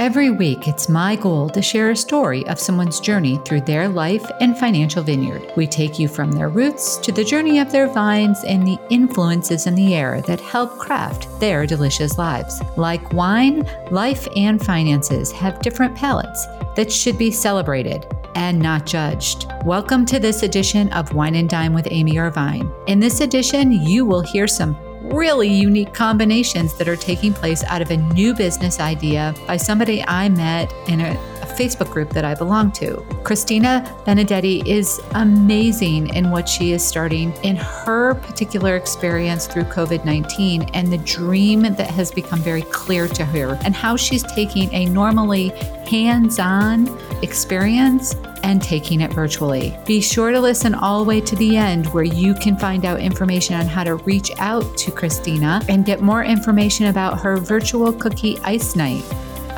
[0.00, 4.24] Every week, it's my goal to share a story of someone's journey through their life
[4.40, 5.52] and financial vineyard.
[5.56, 9.66] We take you from their roots to the journey of their vines and the influences
[9.66, 12.62] in the air that help craft their delicious lives.
[12.78, 19.52] Like wine, life and finances have different palates that should be celebrated and not judged.
[19.66, 22.72] Welcome to this edition of Wine and Dime with Amy Irvine.
[22.86, 24.78] In this edition, you will hear some
[25.10, 30.02] really unique combinations that are taking place out of a new business idea by somebody
[30.06, 33.04] I met in a, Facebook group that I belong to.
[33.22, 40.06] Christina Benedetti is amazing in what she is starting in her particular experience through COVID
[40.06, 44.72] 19 and the dream that has become very clear to her, and how she's taking
[44.72, 45.50] a normally
[45.86, 46.88] hands on
[47.22, 49.76] experience and taking it virtually.
[49.84, 53.00] Be sure to listen all the way to the end where you can find out
[53.00, 57.92] information on how to reach out to Christina and get more information about her virtual
[57.92, 59.04] cookie ice night.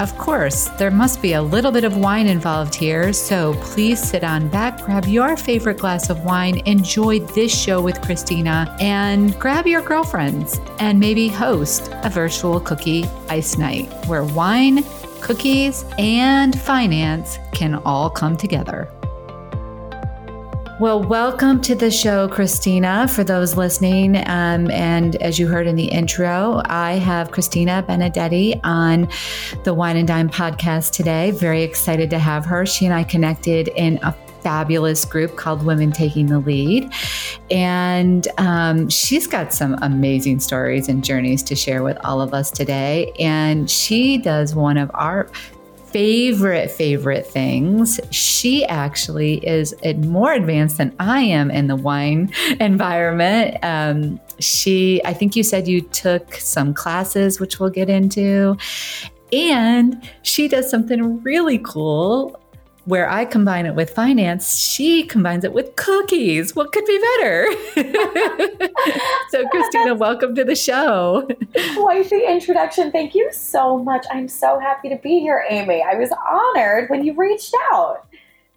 [0.03, 4.25] Of course, there must be a little bit of wine involved here, so please sit
[4.25, 9.65] on back, grab your favorite glass of wine, enjoy this show with Christina, and grab
[9.65, 14.83] your girlfriends and maybe host a virtual cookie ice night where wine
[15.21, 18.91] cookies, and finance can all come together.
[20.83, 24.17] Well, welcome to the show, Christina, for those listening.
[24.17, 29.09] Um, and as you heard in the intro, I have Christina Benedetti on
[29.63, 31.31] the Wine and Dime podcast today.
[31.31, 32.67] Very excited to have her.
[32.67, 34.11] She and I connected in a
[34.43, 36.93] fabulous group called Women Taking the Lead.
[37.49, 42.51] And um, she's got some amazing stories and journeys to share with all of us
[42.51, 43.13] today.
[43.21, 45.31] And she does one of our
[45.93, 48.01] favorite, favorite things.
[48.11, 53.59] She actually is more advanced than I am in the wine environment.
[53.63, 58.57] Um, she, I think you said you took some classes, which we'll get into.
[59.33, 62.42] And she does something really cool
[62.85, 66.57] where I combine it with finance, she combines it with cookies.
[66.57, 67.47] What could be better?
[69.31, 71.29] so, Christina, welcome to the show.
[71.75, 72.91] Quite the introduction.
[72.91, 74.05] Thank you so much.
[74.11, 75.83] I'm so happy to be here, Amy.
[75.83, 78.07] I was honored when you reached out.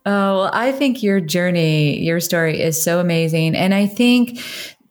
[0.08, 3.56] Oh, well, I think your journey, your story is so amazing.
[3.56, 4.40] And I think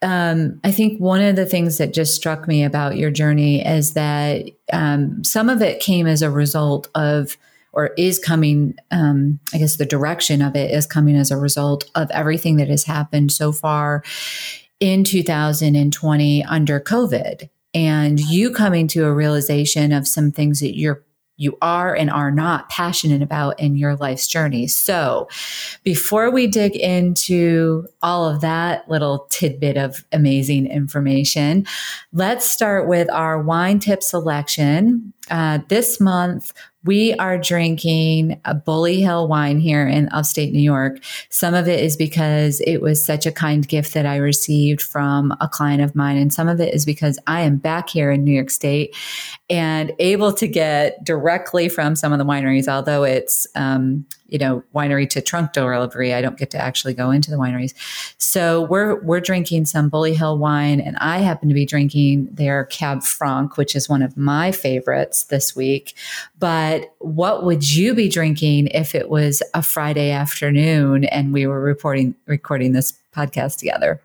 [0.02, 3.94] um, I think one of the things that just struck me about your journey is
[3.94, 7.38] that um, some of it came as a result of
[7.74, 11.90] or is coming, um, I guess the direction of it is coming as a result
[11.94, 14.02] of everything that has happened so far
[14.80, 17.48] in 2020 under COVID.
[17.74, 21.04] And you coming to a realization of some things that you're
[21.36, 24.68] you are and are not passionate about in your life's journey.
[24.68, 25.28] So,
[25.82, 31.66] before we dig into all of that little tidbit of amazing information,
[32.12, 35.12] let's start with our wine tip selection.
[35.30, 36.52] Uh, this month,
[36.84, 40.98] we are drinking a Bully Hill wine here in upstate New York.
[41.30, 45.34] Some of it is because it was such a kind gift that I received from
[45.40, 46.18] a client of mine.
[46.18, 48.94] And some of it is because I am back here in New York State
[49.48, 54.04] and able to get directly from some of the wineries, although it's, um,
[54.34, 56.12] you know, winery to trunk delivery.
[56.12, 57.72] I don't get to actually go into the wineries.
[58.18, 62.64] So we're we're drinking some Bully Hill wine, and I happen to be drinking their
[62.64, 65.94] Cab Franc, which is one of my favorites this week.
[66.36, 71.60] But what would you be drinking if it was a Friday afternoon and we were
[71.60, 74.00] reporting recording this podcast together?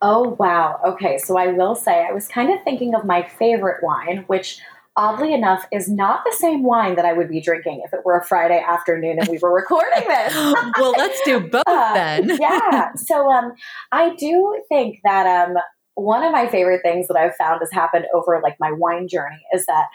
[0.00, 0.80] Oh wow.
[0.82, 4.62] Okay, so I will say I was kind of thinking of my favorite wine, which
[4.96, 8.18] oddly enough, is not the same wine that I would be drinking if it were
[8.18, 10.34] a Friday afternoon and we were recording this.
[10.78, 12.36] well, let's do both uh, then.
[12.40, 12.92] yeah.
[12.96, 13.52] So um,
[13.90, 15.56] I do think that um,
[15.94, 19.42] one of my favorite things that I've found has happened over like my wine journey
[19.54, 19.86] is that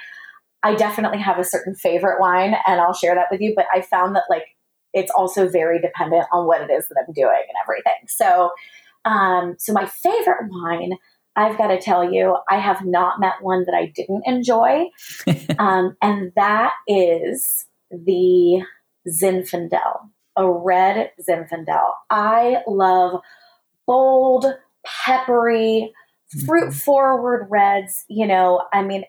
[0.64, 3.54] I definitely have a certain favorite wine, and I'll share that with you.
[3.56, 4.44] But I found that like
[4.94, 8.08] it's also very dependent on what it is that I'm doing and everything.
[8.08, 8.50] So,
[9.06, 10.94] um, so my favorite wine,
[11.38, 14.89] I've got to tell you, I have not met one that I didn't enjoy,
[15.60, 18.63] um, and that is the
[19.07, 21.92] Zinfandel, a red Zinfandel.
[22.10, 23.22] I love
[23.86, 24.45] bold,
[24.86, 25.94] peppery,
[26.45, 28.04] fruit forward reds.
[28.10, 29.04] You know, I mean,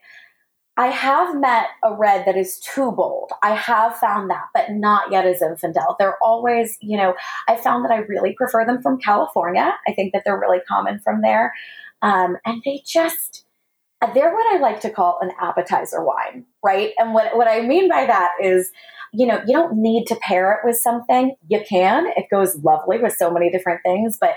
[0.79, 3.33] I have met a red that is too bold.
[3.43, 5.97] I have found that, but not yet a Zinfandel.
[5.99, 7.15] They're always, you know,
[7.49, 9.75] I found that I really prefer them from California.
[9.89, 11.53] I think that they're really common from there.
[12.03, 13.45] Um, and they just,
[14.15, 16.93] they're what I like to call an appetizer wine, right?
[16.99, 18.71] And what, what I mean by that is,
[19.13, 21.35] you know, you don't need to pair it with something.
[21.49, 22.07] You can.
[22.17, 24.35] It goes lovely with so many different things, but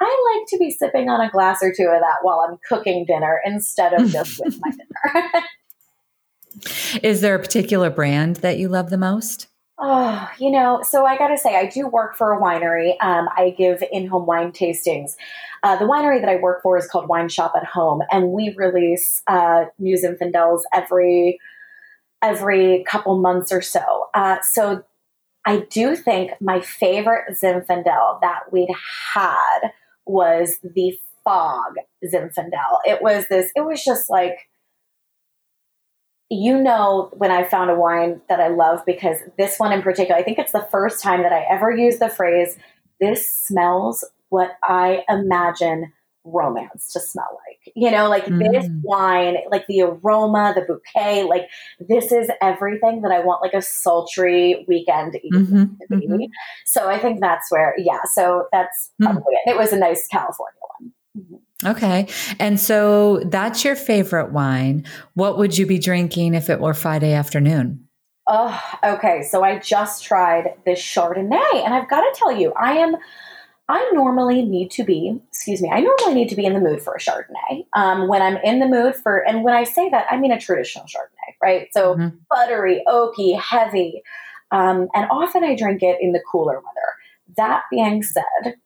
[0.00, 3.04] I like to be sipping on a glass or two of that while I'm cooking
[3.06, 4.70] dinner instead of just with my
[5.12, 5.30] dinner.
[7.02, 9.48] Is there a particular brand that you love the most?
[9.76, 12.94] Oh, you know, so I got to say, I do work for a winery.
[13.02, 15.16] Um, I give in home wine tastings.
[15.64, 18.54] Uh, the winery that I work for is called Wine Shop at Home, and we
[18.56, 21.40] release uh, new Zinfandels every
[22.22, 24.06] every couple months or so.
[24.14, 24.84] Uh, so
[25.44, 28.70] I do think my favorite Zinfandel that we'd
[29.12, 29.72] had
[30.06, 31.74] was the Fog
[32.04, 32.78] Zinfandel.
[32.86, 33.50] It was this.
[33.56, 34.48] It was just like
[36.30, 40.18] you know when I found a wine that I love because this one in particular,
[40.18, 42.56] I think it's the first time that I ever used the phrase,
[43.00, 45.92] this smells what I imagine
[46.24, 47.72] romance to smell like.
[47.76, 48.52] You know, like mm.
[48.52, 51.48] this wine, like the aroma, the bouquet, like
[51.78, 55.64] this is everything that I want like a sultry weekend mm-hmm.
[55.92, 56.24] mm-hmm.
[56.66, 59.06] So I think that's where, yeah, so that's mm.
[59.06, 59.50] probably it.
[59.50, 60.92] It was a nice California one.
[61.18, 61.36] Mm-hmm.
[61.64, 62.08] Okay.
[62.38, 64.84] And so that's your favorite wine.
[65.14, 67.86] What would you be drinking if it were Friday afternoon?
[68.28, 69.22] Oh, okay.
[69.22, 72.96] So I just tried this Chardonnay, and I've got to tell you, I am.
[73.66, 76.82] I normally need to be, excuse me, I normally need to be in the mood
[76.82, 77.64] for a Chardonnay.
[77.74, 80.40] Um, when I'm in the mood for, and when I say that, I mean a
[80.40, 81.68] traditional Chardonnay, right?
[81.72, 82.16] So mm-hmm.
[82.28, 84.02] buttery, oaky, heavy.
[84.50, 86.92] Um, and often I drink it in the cooler weather.
[87.38, 88.56] That being said,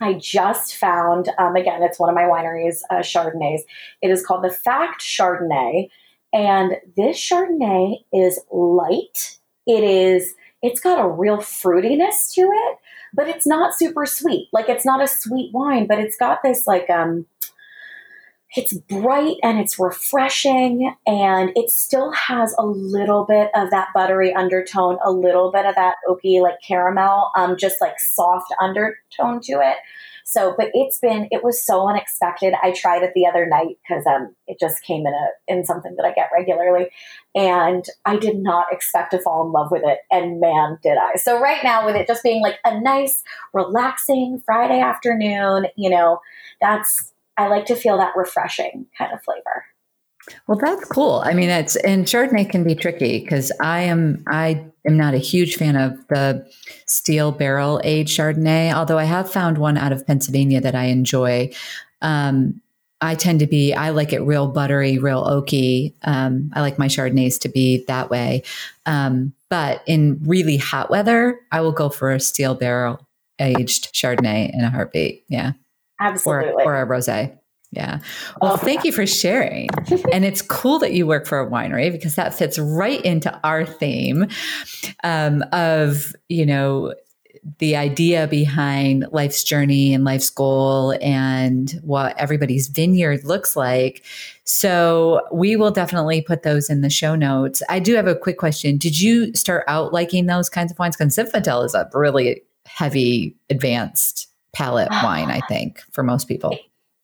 [0.00, 3.60] I just found, um, again, it's one of my wineries, uh, Chardonnays.
[4.00, 5.90] It is called the Fact Chardonnay.
[6.32, 9.38] And this Chardonnay is light.
[9.66, 12.78] It is, it's got a real fruitiness to it,
[13.12, 14.48] but it's not super sweet.
[14.52, 17.26] Like it's not a sweet wine, but it's got this like, um,
[18.56, 24.34] it's bright and it's refreshing and it still has a little bit of that buttery
[24.34, 29.52] undertone a little bit of that oaky like caramel um, just like soft undertone to
[29.52, 29.76] it.
[30.24, 32.54] So but it's been it was so unexpected.
[32.62, 35.94] I tried it the other night because um it just came in a in something
[35.96, 36.88] that i get regularly
[37.34, 41.16] and i did not expect to fall in love with it and man did i.
[41.16, 43.22] So right now with it just being like a nice
[43.52, 46.20] relaxing friday afternoon you know
[46.60, 49.64] that's I like to feel that refreshing kind of flavor.
[50.46, 51.22] Well, that's cool.
[51.24, 55.18] I mean, it's and Chardonnay can be tricky because I am I am not a
[55.18, 56.46] huge fan of the
[56.86, 58.74] steel barrel aged Chardonnay.
[58.74, 61.50] Although I have found one out of Pennsylvania that I enjoy.
[62.02, 62.60] Um,
[63.00, 65.94] I tend to be I like it real buttery, real oaky.
[66.02, 68.42] Um, I like my Chardonnays to be that way.
[68.84, 73.06] Um, but in really hot weather, I will go for a steel barrel
[73.38, 75.24] aged Chardonnay in a heartbeat.
[75.28, 75.52] Yeah.
[76.00, 76.64] Absolutely.
[76.64, 77.36] Or, or a rosé.
[77.72, 78.00] Yeah.
[78.42, 79.68] Well, oh, thank you for sharing.
[80.12, 83.64] and it's cool that you work for a winery because that fits right into our
[83.64, 84.26] theme
[85.04, 86.94] um, of, you know,
[87.58, 94.04] the idea behind life's journey and life's goal and what everybody's vineyard looks like.
[94.44, 97.62] So we will definitely put those in the show notes.
[97.68, 98.76] I do have a quick question.
[98.76, 100.96] Did you start out liking those kinds of wines?
[100.96, 106.56] Because Zinfandel is a really heavy, advanced palate wine, I think, for most people.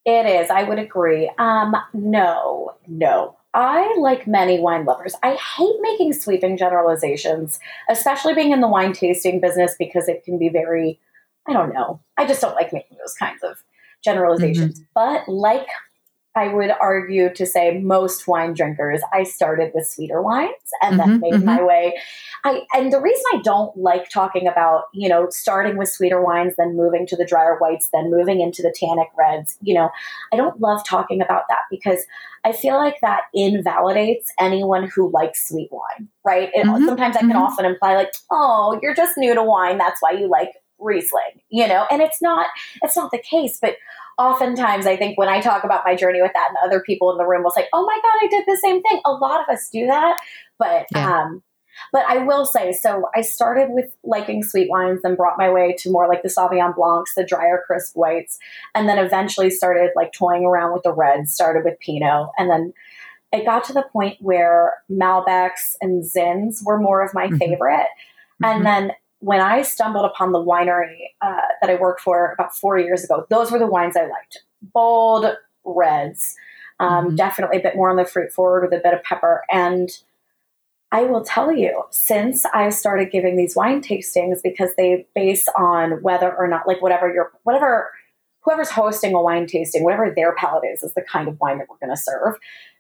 [0.05, 0.51] It is.
[0.51, 1.31] I would agree.
[1.39, 3.37] Um, no, no.
[3.55, 8.93] I, like many wine lovers, I hate making sweeping generalizations, especially being in the wine
[8.93, 11.01] tasting business because it can be very,
[11.49, 12.01] I don't know.
[12.19, 13.57] I just don't like making those kinds of
[14.05, 14.81] generalizations.
[14.81, 14.85] Mm-hmm.
[14.95, 15.67] But like
[16.37, 20.53] I would argue to say most wine drinkers, I started with sweeter wines
[20.83, 21.45] and mm-hmm, then made mm-hmm.
[21.47, 21.95] my way.
[22.45, 26.55] I, and the reason I don't like talking about, you know, starting with sweeter wines,
[26.59, 29.91] then moving to the drier whites, then moving into the tannic reds, you know,
[30.33, 32.05] I don't love talking about that because
[32.45, 36.51] I feel like that invalidates anyone who likes sweet wine, right?
[36.55, 37.39] It, mm-hmm, sometimes I can mm-hmm.
[37.39, 39.79] often imply like, oh, you're just new to wine.
[39.79, 42.49] That's why you like Riesling, you know, and it's not,
[42.83, 43.77] it's not the case, but
[44.19, 47.19] oftentimes I think when I talk about my journey with that and other people in
[47.19, 49.01] the room will say, Oh my God, I did the same thing.
[49.05, 50.19] A lot of us do that.
[50.59, 51.23] But yeah.
[51.23, 51.43] um
[51.93, 55.75] but I will say, so I started with liking sweet wines, then brought my way
[55.81, 58.39] to more like the Sauvignon Blancs, the drier, crisp whites,
[58.75, 62.73] and then eventually started like toying around with the reds, started with Pinot, and then
[63.33, 67.37] it got to the point where Malbecs and Zins were more of my mm-hmm.
[67.37, 67.89] favorite.
[68.43, 68.45] Mm-hmm.
[68.45, 68.93] And then
[69.27, 73.27] when I stumbled upon the winery uh, that I worked for about four years ago,
[73.29, 74.45] those were the wines I liked.
[74.63, 75.27] Bold
[75.65, 76.37] reds,
[76.79, 77.17] um, mm-hmm.
[77.17, 79.43] definitely a bit more on the fruit forward with a bit of pepper.
[79.51, 79.91] And
[80.93, 86.03] I will tell you, since I started giving these wine tastings, because they base on
[86.03, 87.91] whether or not, like whatever your, whatever,
[88.43, 91.67] whoever's hosting a wine tasting, whatever their palate is, is the kind of wine that
[91.69, 92.37] we're going to serve.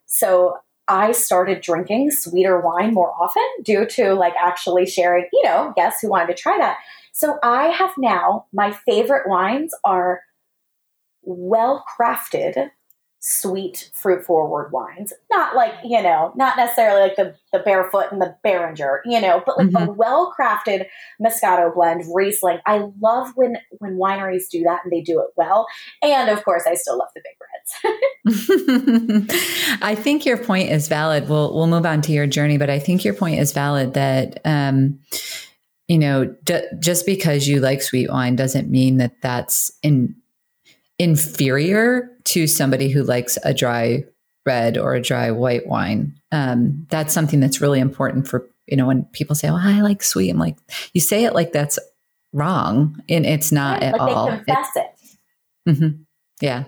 [0.07, 5.73] So I started drinking sweeter wine more often due to like actually sharing, you know,
[5.77, 6.79] guests who wanted to try that.
[7.13, 10.21] So I have now, my favorite wines are
[11.23, 12.71] well crafted
[13.29, 15.13] sweet fruit forward wines.
[15.33, 19.43] Not like, you know, not necessarily like the, the barefoot and the Beringer, you know,
[19.45, 19.89] but like mm-hmm.
[19.89, 20.87] a well crafted
[21.21, 22.61] Moscato blend, Riesling.
[22.67, 25.67] I love when when wineries do that and they do it well.
[26.03, 27.56] And of course I still love the big reds.
[29.83, 31.29] I think your point is valid.
[31.29, 34.41] We'll we'll move on to your journey, but I think your point is valid that
[34.45, 35.01] um
[35.89, 40.17] you know, d- just because you like sweet wine doesn't mean that that's in
[40.99, 44.05] inferior to somebody who likes a dry
[44.45, 46.15] red or a dry white wine.
[46.33, 50.03] Um, that's something that's really important for, you know, when people say, oh, I like
[50.03, 50.57] sweet, I'm like,
[50.93, 51.79] you say it like that's
[52.33, 54.31] wrong and it's not yeah, at all.
[54.31, 54.87] They confess it.
[55.67, 55.71] it.
[55.71, 56.03] Mm-hmm.
[56.41, 56.65] Yeah.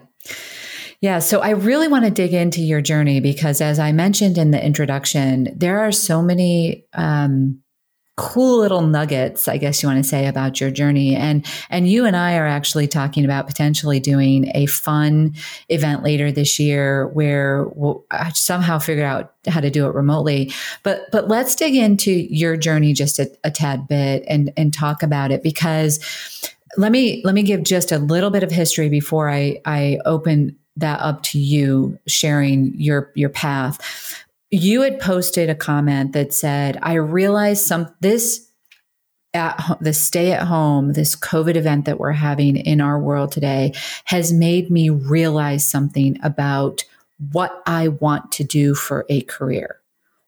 [1.00, 1.20] Yeah.
[1.20, 4.64] So I really want to dig into your journey because as I mentioned in the
[4.64, 7.62] introduction, there are so many, um,
[8.16, 11.14] cool little nuggets, I guess you want to say about your journey.
[11.14, 15.36] And, and you and I are actually talking about potentially doing a fun
[15.68, 20.52] event later this year where we'll somehow figure out how to do it remotely.
[20.82, 25.04] But, but let's dig into your journey just a, a tad bit and, and talk
[25.04, 26.00] about it because
[26.76, 30.56] let me, let me give just a little bit of history before I, I open
[30.80, 34.25] that up to you sharing your, your path.
[34.50, 38.49] You had posted a comment that said, I realize some this
[39.35, 43.75] at the stay at home, this COVID event that we're having in our world today
[44.04, 46.82] has made me realize something about
[47.32, 49.80] what I want to do for a career,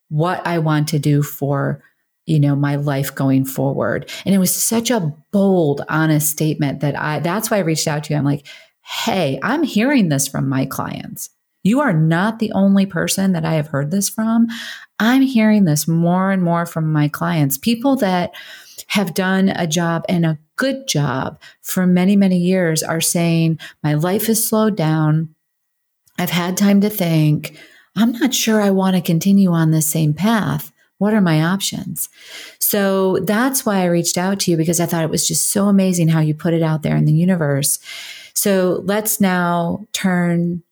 [0.08, 1.82] what I want to do for
[2.26, 4.08] you know my life going forward.
[4.24, 8.04] And it was such a bold honest statement that i that's why i reached out
[8.04, 8.18] to you.
[8.18, 8.46] I'm like
[8.90, 11.30] hey i'm hearing this from my clients
[11.62, 14.48] you are not the only person that I have heard this from.
[14.98, 18.32] I'm hearing this more and more from my clients, people that
[18.88, 23.94] have done a job and a good job for many, many years are saying, My
[23.94, 25.34] life has slowed down.
[26.18, 27.56] I've had time to think.
[27.96, 30.72] I'm not sure I want to continue on this same path.
[30.98, 32.08] What are my options?
[32.58, 35.66] So that's why I reached out to you because I thought it was just so
[35.66, 37.78] amazing how you put it out there in the universe.
[38.40, 40.62] So let's now turn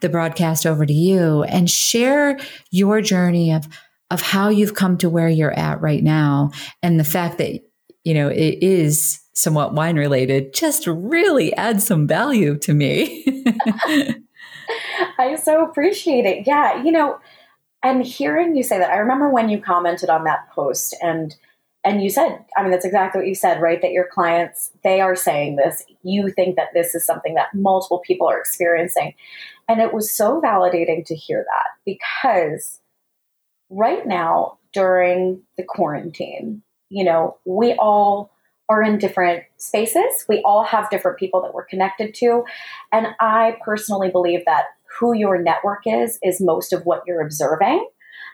[0.00, 2.38] the broadcast over to you and share
[2.70, 3.66] your journey of
[4.12, 6.52] of how you've come to where you're at right now
[6.84, 7.62] and the fact that
[8.04, 13.24] you know it is somewhat wine related just really adds some value to me.
[15.18, 16.46] I so appreciate it.
[16.46, 17.18] Yeah you know
[17.82, 21.34] and hearing you say that i remember when you commented on that post and
[21.84, 25.00] and you said i mean that's exactly what you said right that your clients they
[25.00, 25.84] are saying this.
[26.02, 29.14] You think that this is something that multiple people are experiencing.
[29.68, 32.80] And it was so validating to hear that because
[33.68, 38.32] right now during the quarantine you know we all
[38.68, 40.24] are in different spaces.
[40.28, 42.44] We all have different people that we're connected to.
[42.92, 44.66] And i personally believe that
[44.98, 47.86] who your network is is most of what you're observing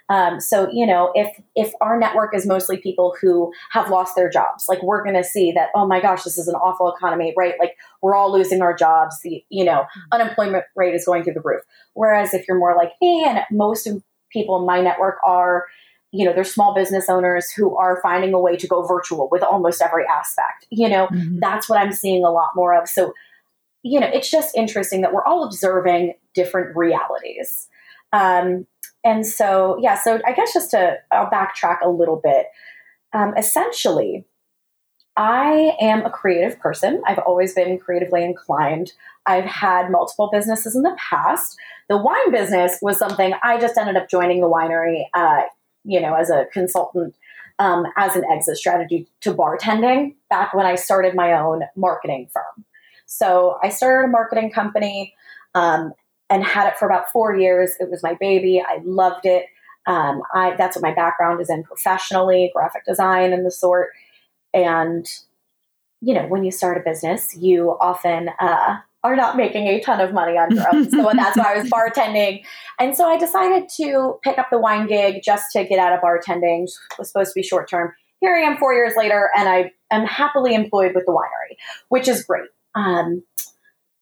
[0.09, 4.31] um, so you know, if if our network is mostly people who have lost their
[4.31, 5.71] jobs, like we're going to see that.
[5.75, 7.55] Oh my gosh, this is an awful economy, right?
[7.59, 9.21] Like we're all losing our jobs.
[9.23, 10.01] The you know mm-hmm.
[10.13, 11.63] unemployment rate is going through the roof.
[11.95, 15.67] Whereas if you're more like me, and most of people in my network are
[16.13, 19.43] you know, they're small business owners who are finding a way to go virtual with
[19.43, 20.67] almost every aspect.
[20.71, 21.41] You know, mm-hmm.
[21.41, 22.89] that's what I'm seeing a lot more of.
[22.89, 23.13] So,
[23.83, 27.69] you know, it's just interesting that we're all observing different realities.
[28.13, 28.67] Um,
[29.07, 32.47] and so, yeah, so I guess just to, I'll backtrack a little bit.
[33.13, 34.25] Um, essentially,
[35.17, 37.01] I am a creative person.
[37.07, 38.95] I've always been creatively inclined.
[39.25, 41.57] I've had multiple businesses in the past.
[41.89, 45.43] The wine business was something I just ended up joining the winery, uh,
[45.85, 47.15] you know, as a consultant,
[47.61, 52.65] um, as an exit strategy to bartending back when I started my own marketing firm.
[53.07, 55.15] So I started a marketing company
[55.55, 55.93] um,
[56.31, 57.75] and had it for about four years.
[57.81, 58.63] It was my baby.
[58.67, 59.47] I loved it.
[59.87, 63.91] Um, I, that's what my background is in professionally, graphic design and the sort.
[64.53, 65.07] And,
[66.01, 70.01] you know, when you start a business, you often uh, are not making a ton
[70.01, 70.91] of money on your own.
[70.91, 72.43] so that's why I was bartending.
[72.81, 76.01] And so I decided to pick up the wine gig just to get out of
[76.01, 76.65] bartending.
[76.65, 77.93] It was supposed to be short term.
[78.21, 81.57] Here I am four years later, and I am happily employed with the winery,
[81.91, 82.49] which is great.
[82.75, 83.23] Um,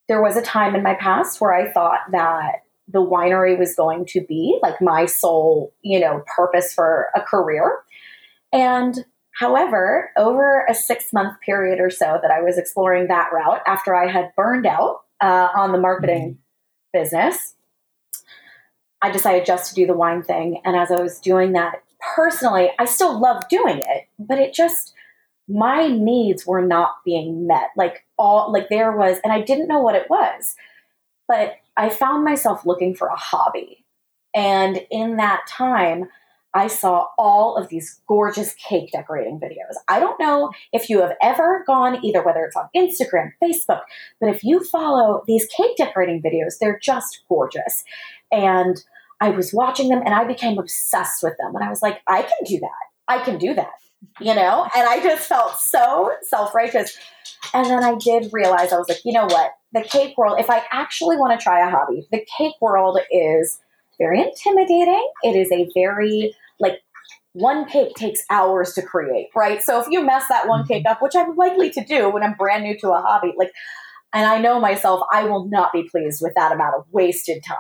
[0.09, 4.05] there was a time in my past where I thought that the winery was going
[4.07, 7.81] to be like my sole, you know, purpose for a career.
[8.53, 13.63] And however, over a six month period or so that I was exploring that route
[13.67, 16.39] after I had burned out uh, on the marketing
[16.95, 17.01] mm-hmm.
[17.01, 17.55] business,
[19.01, 20.61] I decided just to do the wine thing.
[20.65, 21.83] And as I was doing that
[22.15, 24.93] personally, I still love doing it, but it just,
[25.49, 27.71] my needs were not being met.
[27.77, 30.57] Like all, like there was, and I didn't know what it was,
[31.27, 33.85] but I found myself looking for a hobby.
[34.35, 36.09] And in that time,
[36.57, 39.75] I saw all of these gorgeous cake decorating videos.
[39.89, 43.83] I don't know if you have ever gone either, whether it's on Instagram, Facebook,
[44.21, 47.83] but if you follow these cake decorating videos, they're just gorgeous.
[48.31, 48.83] And
[49.21, 51.57] I was watching them and I became obsessed with them.
[51.57, 52.69] And I was like, I can do that.
[53.09, 53.73] I can do that,
[54.21, 54.69] you know?
[54.77, 56.97] And I just felt so self righteous.
[57.53, 59.53] And then I did realize, I was like, you know what?
[59.73, 63.61] The cake world, if I actually want to try a hobby, the cake world is
[63.99, 65.09] very intimidating.
[65.23, 66.81] It is a very, like,
[67.33, 69.61] one cake takes hours to create, right?
[69.63, 70.73] So if you mess that one mm-hmm.
[70.73, 73.51] cake up, which I'm likely to do when I'm brand new to a hobby, like,
[74.13, 77.57] and I know myself, I will not be pleased with that amount of wasted time.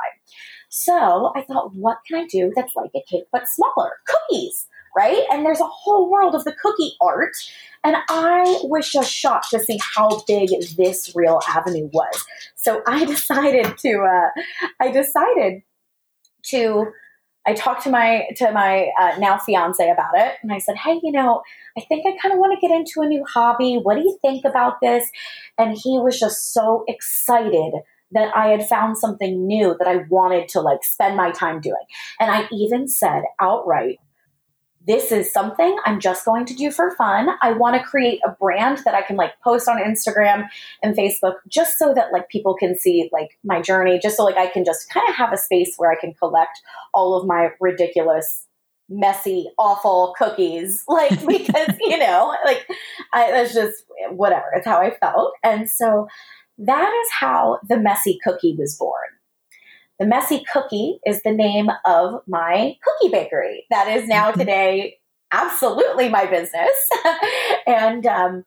[0.69, 3.91] So I thought, what can I do that's like a cake but smaller?
[4.07, 5.25] Cookies, right?
[5.31, 7.33] And there's a whole world of the cookie art.
[7.83, 12.25] And I was just shocked to see how big this real avenue was.
[12.55, 15.63] So I decided to, uh, I decided
[16.47, 16.87] to,
[17.47, 20.99] I talked to my to my uh, now fiance about it, and I said, "Hey,
[21.03, 21.43] you know,
[21.77, 23.79] I think I kind of want to get into a new hobby.
[23.83, 25.11] What do you think about this?"
[25.59, 27.75] And he was just so excited
[28.13, 31.85] that I had found something new that I wanted to like spend my time doing.
[32.19, 33.99] And I even said outright,
[34.87, 37.29] this is something I'm just going to do for fun.
[37.41, 40.47] I want to create a brand that I can like post on Instagram
[40.83, 44.37] and Facebook just so that like people can see like my journey, just so like
[44.37, 46.61] I can just kind of have a space where I can collect
[46.93, 48.47] all of my ridiculous
[48.89, 50.85] messy, awful cookies.
[50.95, 52.67] Like, because, you know, like,
[53.13, 54.45] I, that's just whatever.
[54.55, 55.33] It's how I felt.
[55.43, 56.07] And so
[56.59, 59.14] that is how the messy cookie was born.
[59.99, 63.67] The Messy Cookie is the name of my cookie bakery.
[63.71, 64.41] That is now mm-hmm.
[64.41, 64.99] today
[65.33, 66.71] absolutely my business.
[67.67, 68.45] and, um,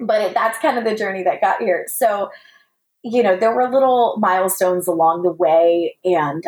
[0.00, 1.84] but it, that's kind of the journey that got here.
[1.88, 2.30] So,
[3.02, 5.96] you know, there were little milestones along the way.
[6.04, 6.42] And,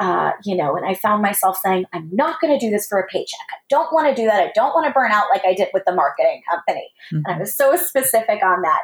[0.00, 2.98] uh, you know, and I found myself saying, I'm not going to do this for
[3.00, 3.46] a paycheck.
[3.50, 4.42] I don't want to do that.
[4.42, 6.88] I don't want to burn out like I did with the marketing company.
[7.12, 7.16] Mm-hmm.
[7.16, 7.40] And I mm-hmm.
[7.40, 8.80] was so specific on that.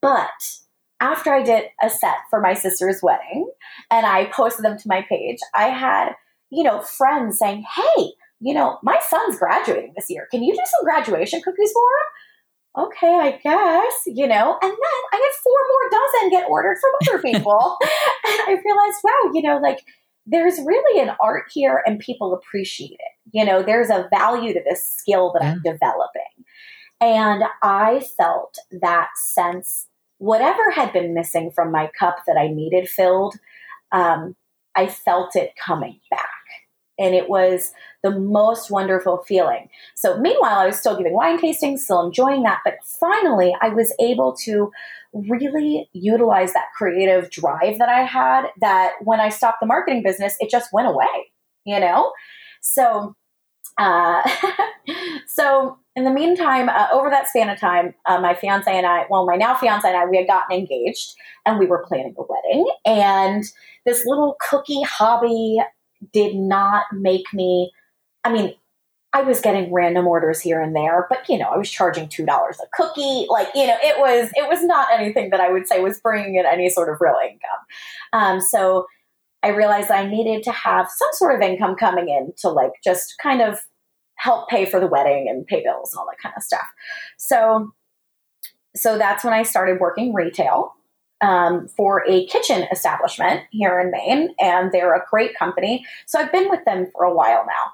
[0.00, 0.28] But
[1.00, 3.50] after I did a set for my sister's wedding
[3.90, 6.12] and I posted them to my page, I had,
[6.50, 10.28] you know, friends saying, Hey, you know, my son's graduating this year.
[10.30, 12.86] Can you do some graduation cookies for him?
[12.86, 14.56] Okay, I guess, you know.
[14.62, 17.76] And then I had four more dozen get ordered from other people.
[17.82, 19.80] and I realized, wow, you know, like
[20.26, 23.32] there's really an art here and people appreciate it.
[23.32, 25.52] You know, there's a value to this skill that yeah.
[25.52, 26.44] I'm developing.
[27.00, 29.87] And I felt that sense
[30.18, 33.36] whatever had been missing from my cup that I needed filled,
[33.92, 34.36] um,
[34.76, 36.28] I felt it coming back.
[37.00, 39.68] And it was the most wonderful feeling.
[39.94, 42.60] So, meanwhile, I was still giving wine tastings, still enjoying that.
[42.64, 44.72] But finally, I was able to
[45.12, 48.48] really utilize that creative drive that I had.
[48.60, 51.06] That when I stopped the marketing business, it just went away,
[51.64, 52.12] you know?
[52.60, 53.14] So,
[53.78, 54.28] uh,
[55.28, 59.04] so in the meantime, uh, over that span of time, uh, my fiance and I,
[59.10, 61.12] well, my now fiance and I, we had gotten engaged
[61.44, 62.70] and we were planning a wedding.
[62.86, 63.44] And
[63.84, 65.58] this little cookie hobby
[66.12, 67.72] did not make me,
[68.22, 68.54] I mean,
[69.12, 72.24] I was getting random orders here and there, but you know, I was charging two
[72.24, 73.26] dollars a cookie.
[73.28, 76.36] Like, you know, it was it was not anything that I would say was bringing
[76.36, 77.50] in any sort of real income.
[78.12, 78.86] Um, so
[79.42, 83.14] I realized I needed to have some sort of income coming in to like just
[83.20, 83.58] kind of
[84.18, 86.66] help pay for the wedding and pay bills and all that kind of stuff.
[87.16, 87.72] So,
[88.76, 90.74] so that's when I started working retail
[91.20, 95.84] um, for a kitchen establishment here in Maine, and they're a great company.
[96.06, 97.72] So I've been with them for a while now.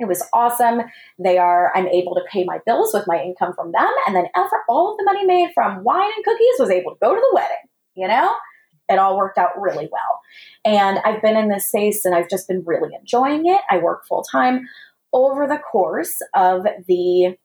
[0.00, 0.82] It was awesome.
[1.18, 3.90] They are, I'm able to pay my bills with my income from them.
[4.06, 6.98] And then ever, all of the money made from wine and cookies was able to
[7.00, 7.68] go to the wedding.
[7.94, 8.34] you know?
[8.88, 10.20] It all worked out really well.
[10.64, 13.60] And I've been in this space and I've just been really enjoying it.
[13.70, 14.68] I work full time
[15.12, 17.36] over the course of the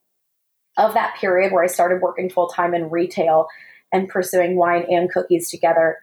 [0.78, 3.48] of that period where I started working full time in retail
[3.92, 5.98] and pursuing wine and cookies together.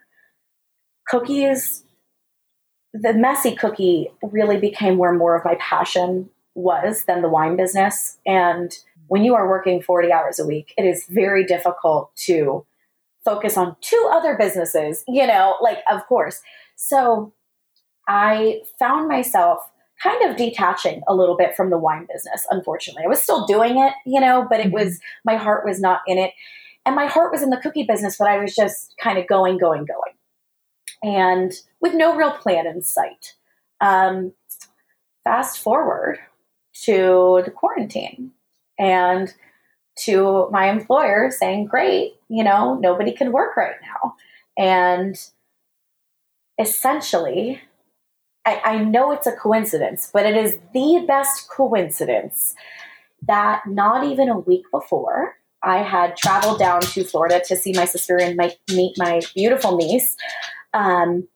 [1.09, 1.85] Cookies
[2.94, 8.18] the messy cookie really became where more of my passion was than the wine business.
[8.24, 8.72] And
[9.09, 12.64] when you are working 40 hours a week, it is very difficult to
[13.24, 16.40] focus on two other businesses, you know, like, of course.
[16.77, 17.33] So
[18.07, 19.68] I found myself
[20.05, 23.05] kind of detaching a little bit from the wine business, unfortunately.
[23.05, 24.85] I was still doing it, you know, but it mm-hmm.
[24.85, 26.33] was, my heart was not in it.
[26.85, 29.57] And my heart was in the cookie business, but I was just kind of going,
[29.57, 30.14] going, going.
[31.03, 33.35] And with no real plan in sight.
[33.81, 34.35] Um,
[35.25, 36.19] fast forward
[36.83, 38.33] to the quarantine
[38.79, 39.33] and
[40.01, 44.14] to my employer saying, Great, you know, nobody can work right now.
[44.57, 45.17] And
[46.59, 47.62] essentially,
[48.47, 52.55] I, I know it's a coincidence, but it is the best coincidence
[53.27, 57.87] that not even a week before, I had traveled down to Florida to see my
[57.87, 60.17] sister and my, meet my beautiful niece.
[60.75, 61.27] Um,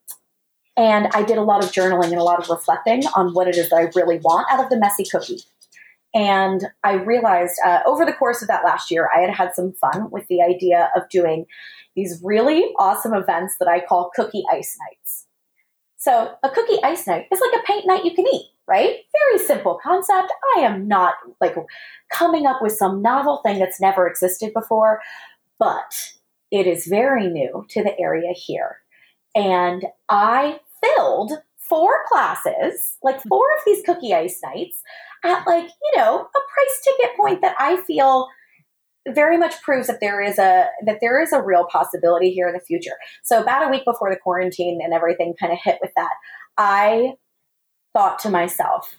[0.76, 3.56] and I did a lot of journaling and a lot of reflecting on what it
[3.56, 5.40] is that I really want out of the messy cookie.
[6.14, 9.72] And I realized uh, over the course of that last year, I had had some
[9.72, 11.46] fun with the idea of doing
[11.96, 15.07] these really awesome events that I call cookie ice nights.
[15.98, 18.98] So, a cookie ice night is like a paint night you can eat, right?
[19.12, 20.32] Very simple concept.
[20.56, 21.56] I am not like
[22.10, 25.00] coming up with some novel thing that's never existed before,
[25.58, 26.12] but
[26.52, 28.78] it is very new to the area here.
[29.34, 34.82] And I filled four classes, like four of these cookie ice nights,
[35.24, 38.28] at like, you know, a price ticket point that I feel
[39.14, 42.54] very much proves that there is a that there is a real possibility here in
[42.54, 42.96] the future.
[43.22, 46.12] So about a week before the quarantine and everything kind of hit with that,
[46.56, 47.14] I
[47.92, 48.96] thought to myself,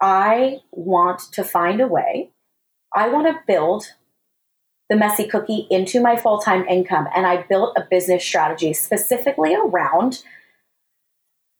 [0.00, 2.30] I want to find a way.
[2.94, 3.92] I want to build
[4.88, 10.24] the messy cookie into my full-time income and I built a business strategy specifically around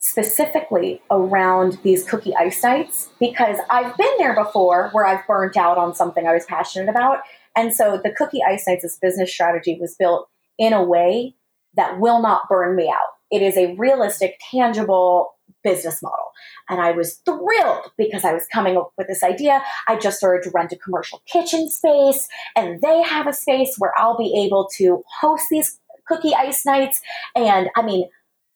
[0.01, 5.77] specifically around these cookie ice nights because I've been there before where I've burnt out
[5.77, 7.21] on something I was passionate about.
[7.57, 11.35] And so the cookie ice nights, business strategy was built in a way
[11.75, 13.15] that will not burn me out.
[13.31, 16.33] It is a realistic, tangible business model.
[16.69, 19.63] And I was thrilled because I was coming up with this idea.
[19.89, 23.93] I just started to rent a commercial kitchen space, and they have a space where
[23.99, 27.01] I'll be able to host these cookie ice nights.
[27.37, 28.09] And I mean,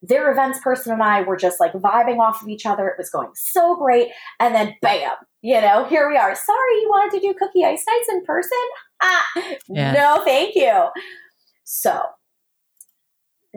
[0.03, 2.89] their events person and I were just like vibing off of each other.
[2.89, 4.09] It was going so great.
[4.39, 6.35] And then bam, you know, here we are.
[6.35, 8.59] Sorry, you wanted to do cookie ice nights in person?
[9.03, 9.27] Ah,
[9.69, 9.93] yeah.
[9.93, 10.89] no, thank you.
[11.65, 12.03] So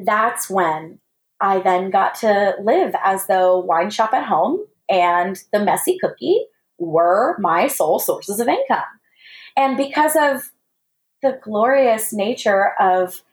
[0.05, 0.99] that's when
[1.39, 6.45] I then got to live as the wine shop at home and the messy cookie
[6.79, 8.83] were my sole sources of income.
[9.55, 10.51] And because of
[11.21, 13.23] the glorious nature of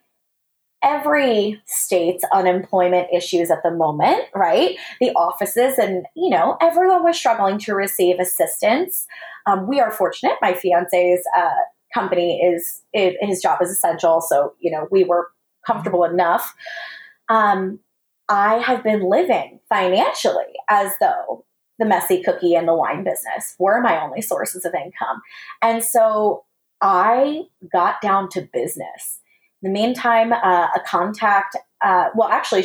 [0.82, 4.76] every state's unemployment issues at the moment, right?
[5.00, 9.06] The offices and, you know, everyone was struggling to receive assistance.
[9.46, 10.34] Um, we are fortunate.
[10.42, 11.50] My fiance's uh,
[11.94, 14.20] company is, his job is essential.
[14.20, 15.28] So, you know, we were
[15.66, 16.54] comfortable enough.
[17.28, 17.78] Um,
[18.28, 21.44] I have been living financially as though
[21.78, 25.22] the messy cookie and the wine business were my only sources of income.
[25.62, 26.44] And so
[26.80, 29.20] I got down to business
[29.64, 32.64] In the meantime, uh, a contact, uh, well, actually,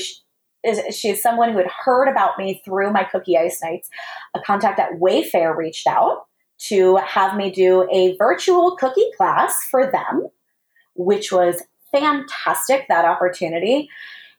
[0.92, 3.90] she is someone who had heard about me through my cookie ice nights.
[4.36, 6.26] A contact at Wayfair reached out
[6.68, 10.28] to have me do a virtual cookie class for them,
[10.96, 13.90] which was fantastic, that opportunity.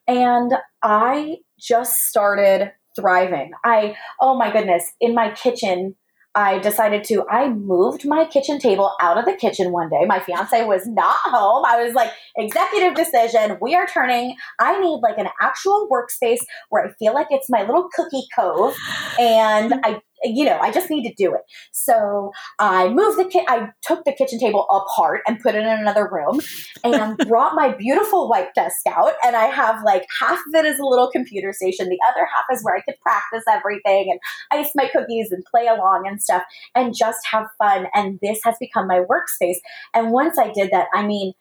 [0.06, 0.52] And
[0.82, 3.52] I just started thriving.
[3.64, 5.96] I, oh my goodness, in my kitchen,
[6.34, 10.04] I decided to, I moved my kitchen table out of the kitchen one day.
[10.06, 11.64] My fiance was not home.
[11.66, 13.58] I was like, executive decision.
[13.60, 17.62] We are turning, I need like an actual workspace where I feel like it's my
[17.62, 18.76] little cookie cove.
[19.18, 21.42] And I you know, I just need to do it.
[21.72, 23.44] So I moved the kit.
[23.48, 26.40] I took the kitchen table apart and put it in another room,
[26.84, 29.12] and brought my beautiful white desk out.
[29.24, 31.88] And I have like half of it is a little computer station.
[31.88, 35.66] The other half is where I could practice everything and ice my cookies and play
[35.66, 36.42] along and stuff,
[36.74, 37.86] and just have fun.
[37.94, 39.58] And this has become my workspace.
[39.94, 41.32] And once I did that, I mean,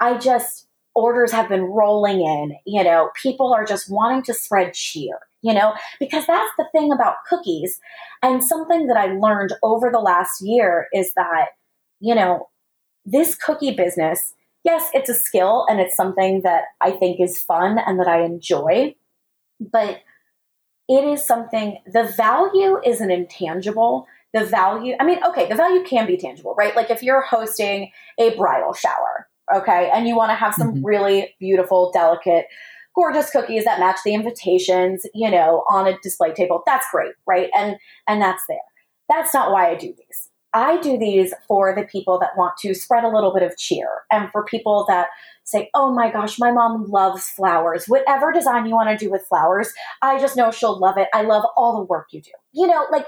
[0.00, 2.56] I just orders have been rolling in.
[2.66, 6.92] You know, people are just wanting to spread cheer you know, because that's the thing
[6.92, 7.80] about cookies.
[8.22, 11.48] And something that I learned over the last year is that,
[12.00, 12.48] you know,
[13.04, 17.78] this cookie business yes, it's a skill and it's something that I think is fun
[17.78, 18.94] and that I enjoy,
[19.60, 20.00] but
[20.88, 24.06] it is something, the value is an intangible.
[24.34, 26.74] The value, I mean, okay, the value can be tangible, right?
[26.74, 30.86] Like if you're hosting a bridal shower, okay, and you want to have some mm-hmm.
[30.86, 32.46] really beautiful, delicate,
[32.94, 37.50] gorgeous cookies that match the invitations, you know, on a display table, that's great, right?
[37.56, 37.76] And
[38.06, 38.58] and that's there.
[39.08, 40.28] That's not why I do these.
[40.54, 43.88] I do these for the people that want to spread a little bit of cheer
[44.10, 45.08] and for people that
[45.44, 47.86] say, oh my gosh, my mom loves flowers.
[47.86, 51.08] Whatever design you want to do with flowers, I just know she'll love it.
[51.14, 52.30] I love all the work you do.
[52.52, 53.06] You know, like,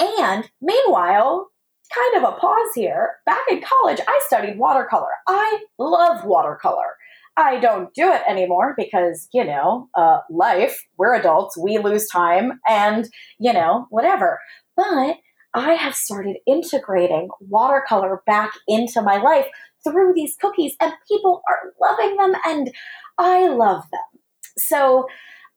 [0.00, 1.50] and meanwhile,
[1.92, 3.16] kind of a pause here.
[3.26, 5.10] Back in college, I studied watercolor.
[5.26, 6.96] I love watercolor.
[7.38, 12.58] I don't do it anymore because, you know, uh, life, we're adults, we lose time,
[12.66, 14.40] and, you know, whatever.
[14.76, 15.18] But
[15.54, 19.46] I have started integrating watercolor back into my life
[19.84, 22.72] through these cookies, and people are loving them, and
[23.18, 24.20] I love them.
[24.56, 25.06] So,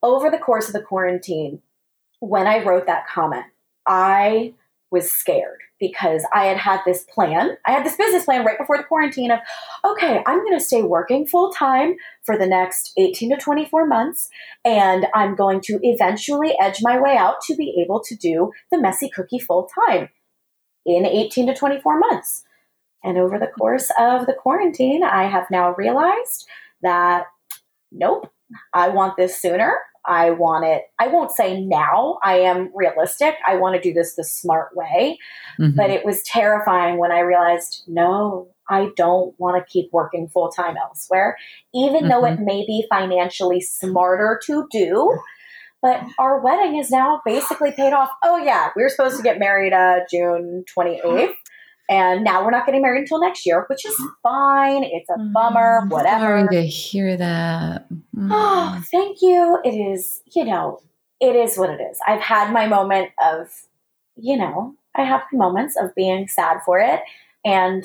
[0.04, 1.64] over the course of the quarantine,
[2.20, 3.46] when I wrote that comment,
[3.88, 4.54] I
[4.92, 7.58] was scared because I had had this plan.
[7.66, 9.40] I had this business plan right before the quarantine of,
[9.86, 14.30] okay, I'm going to stay working full time for the next 18 to 24 months,
[14.64, 18.80] and I'm going to eventually edge my way out to be able to do the
[18.80, 20.10] messy cookie full time
[20.86, 22.44] in 18 to 24 months.
[23.04, 26.48] And over the course of the quarantine, I have now realized
[26.84, 27.26] that
[27.92, 28.32] nope,
[28.74, 29.78] I want this sooner.
[30.06, 33.36] I want it, I won't say now, I am realistic.
[33.48, 35.20] I want to do this the smart way.
[35.60, 35.76] Mm-hmm.
[35.76, 40.50] But it was terrifying when I realized, no, I don't want to keep working full
[40.50, 41.38] time elsewhere,
[41.74, 42.10] even mm-hmm.
[42.10, 42.46] though it mm-hmm.
[42.46, 45.20] may be financially smarter to do.
[45.82, 48.10] But our wedding is now basically paid off.
[48.24, 51.34] Oh, yeah, we were supposed to get married uh, June 28th.
[51.92, 54.86] And now we're not getting married until next year, which is fine.
[54.86, 56.48] It's a bummer, mm, whatever.
[56.48, 57.86] Sorry to hear that.
[58.16, 58.32] Mm.
[58.32, 59.60] Oh, thank you.
[59.66, 60.80] It is, you know,
[61.20, 61.98] it is what it is.
[62.08, 63.50] I've had my moment of,
[64.16, 67.02] you know, I have moments of being sad for it.
[67.44, 67.84] And,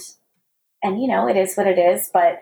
[0.85, 2.11] and, you know, it is what it is.
[2.12, 2.40] But,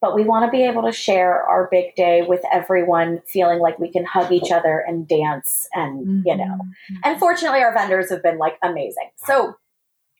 [0.00, 3.78] but we want to be able to share our big day with everyone feeling like
[3.78, 6.20] we can hug each other and dance and, mm-hmm.
[6.24, 6.96] you know, mm-hmm.
[7.04, 9.10] and fortunately our vendors have been like amazing.
[9.24, 9.56] So,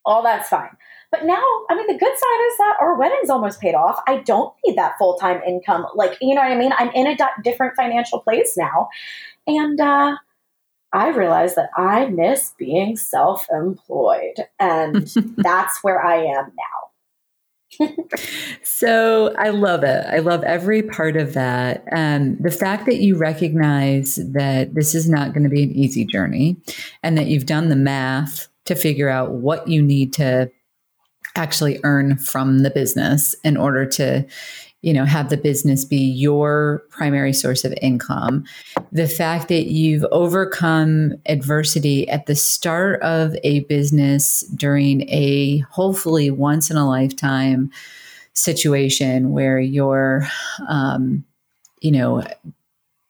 [0.06, 0.70] all that's fine.
[1.10, 4.00] But now, I mean, the good side is that our wedding's almost paid off.
[4.08, 5.86] I don't need that full time income.
[5.94, 6.72] Like, you know what I mean?
[6.78, 8.88] I'm in a different financial place now.
[9.46, 10.16] And uh,
[10.92, 14.34] I realized that I miss being self employed.
[14.58, 16.62] And that's where I am now.
[18.62, 20.06] so I love it.
[20.06, 21.84] I love every part of that.
[21.92, 26.04] Um, the fact that you recognize that this is not going to be an easy
[26.04, 26.56] journey
[27.02, 30.50] and that you've done the math to figure out what you need to
[31.34, 34.26] actually earn from the business in order to
[34.82, 38.44] you know have the business be your primary source of income.
[38.92, 46.30] The fact that you've overcome adversity at the start of a business during a hopefully
[46.30, 47.70] once in a lifetime
[48.34, 50.26] situation where you're
[50.68, 51.24] um,
[51.80, 52.22] you know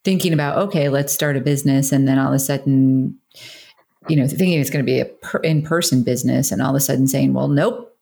[0.04, 3.18] thinking about okay let's start a business and then all of a sudden
[4.08, 6.80] you know, thinking it's going to be a per- in-person business and all of a
[6.80, 7.96] sudden saying, well, nope,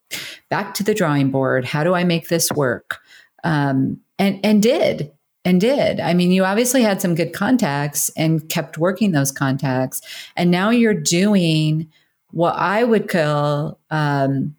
[0.51, 1.64] back to the drawing board.
[1.64, 2.99] How do I make this work?
[3.43, 5.11] Um, and, and did,
[5.45, 6.01] and did.
[6.01, 10.01] I mean, you obviously had some good contacts and kept working those contacts.
[10.37, 11.90] And now you're doing
[12.31, 14.55] what I would call, um,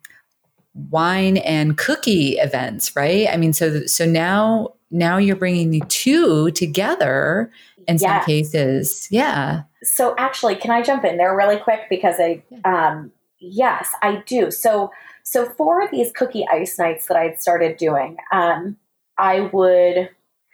[0.90, 3.28] wine and cookie events, right?
[3.30, 7.50] I mean, so, so now, now you're bringing the two together
[7.88, 9.08] in some cases.
[9.12, 9.64] Yeah.
[9.84, 14.52] So actually, can I jump in there really quick because I um yes, I do.
[14.52, 14.92] So
[15.24, 18.78] so for these cookie ice nights that I'd started doing, um,
[19.18, 20.10] I would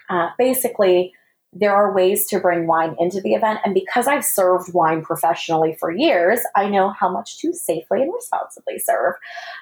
[0.09, 1.13] uh, basically
[1.53, 3.59] there are ways to bring wine into the event.
[3.65, 8.13] And because I've served wine professionally for years, I know how much to safely and
[8.13, 9.15] responsibly serve.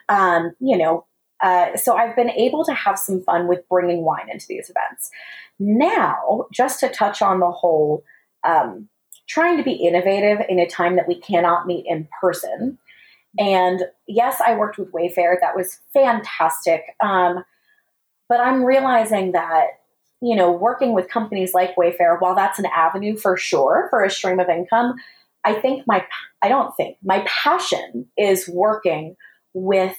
[0.07, 1.05] Um, you know,
[1.41, 5.09] uh, so I've been able to have some fun with bringing wine into these events.
[5.59, 8.03] Now, just to touch on the whole
[8.45, 8.89] um,
[9.27, 12.77] trying to be innovative in a time that we cannot meet in person.
[13.37, 15.35] And yes, I worked with Wayfair.
[15.39, 16.83] That was fantastic.
[17.01, 17.43] Um,
[18.27, 19.67] but I'm realizing that,
[20.21, 24.09] you know, working with companies like Wayfair, while that's an avenue for sure for a
[24.09, 24.95] stream of income,
[25.45, 26.03] I think my,
[26.41, 29.15] I don't think, my passion is working
[29.53, 29.95] with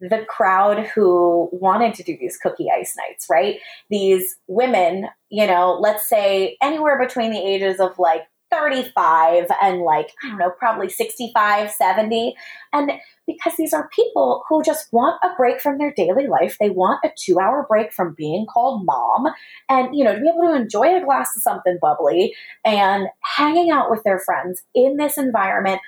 [0.00, 3.58] the crowd who wanted to do these cookie ice nights, right?
[3.90, 10.12] These women, you know, let's say anywhere between the ages of like 35 and like,
[10.22, 12.34] I don't know, probably 65, 70.
[12.72, 12.92] And
[13.26, 16.56] because these are people who just want a break from their daily life.
[16.60, 19.26] They want a two hour break from being called mom
[19.68, 23.70] and, you know, to be able to enjoy a glass of something bubbly and hanging
[23.70, 25.80] out with their friends in this environment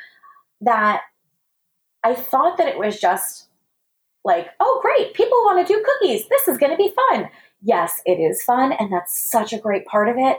[0.60, 1.02] that
[2.02, 3.45] I thought that it was just
[4.26, 6.28] like, oh, great, people want to do cookies.
[6.28, 7.30] This is going to be fun.
[7.62, 8.72] Yes, it is fun.
[8.72, 10.38] And that's such a great part of it.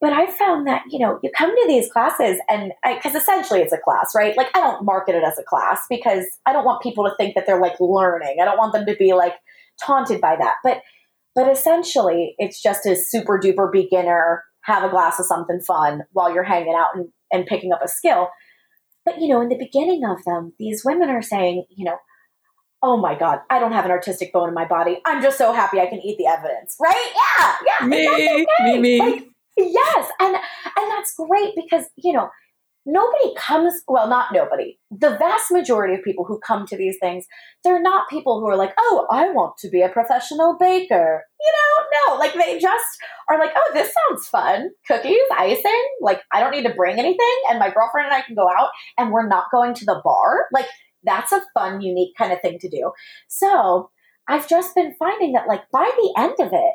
[0.00, 3.72] But I found that, you know, you come to these classes and because essentially it's
[3.72, 4.36] a class, right?
[4.36, 7.34] Like I don't market it as a class because I don't want people to think
[7.34, 8.36] that they're like learning.
[8.40, 9.32] I don't want them to be like
[9.82, 10.56] taunted by that.
[10.62, 10.82] But
[11.34, 16.32] but essentially it's just a super duper beginner, have a glass of something fun while
[16.32, 18.28] you're hanging out and, and picking up a skill.
[19.06, 21.96] But you know, in the beginning of them, these women are saying, you know,
[22.84, 25.00] oh my god i don't have an artistic bone in my body.
[25.04, 27.12] I'm just so happy i can eat the evidence right?
[27.38, 28.46] Yeah yeah me okay.
[28.64, 28.98] me me.
[29.00, 29.24] Like,
[29.56, 32.28] Yes, and and that's great because you know
[32.86, 37.24] nobody comes well not nobody the vast majority of people who come to these things
[37.62, 41.22] they're not people who are like oh i want to be a professional baker.
[41.40, 42.84] You know no like they just
[43.30, 44.70] are like oh this sounds fun.
[44.86, 48.34] Cookies icing like i don't need to bring anything and my girlfriend and i can
[48.34, 48.68] go out
[48.98, 50.48] and we're not going to the bar.
[50.52, 50.66] Like
[51.04, 52.92] that's a fun unique kind of thing to do.
[53.28, 53.90] So
[54.26, 56.74] i've just been finding that like by the end of it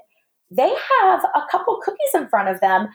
[0.52, 2.88] they have a couple cookies in front of them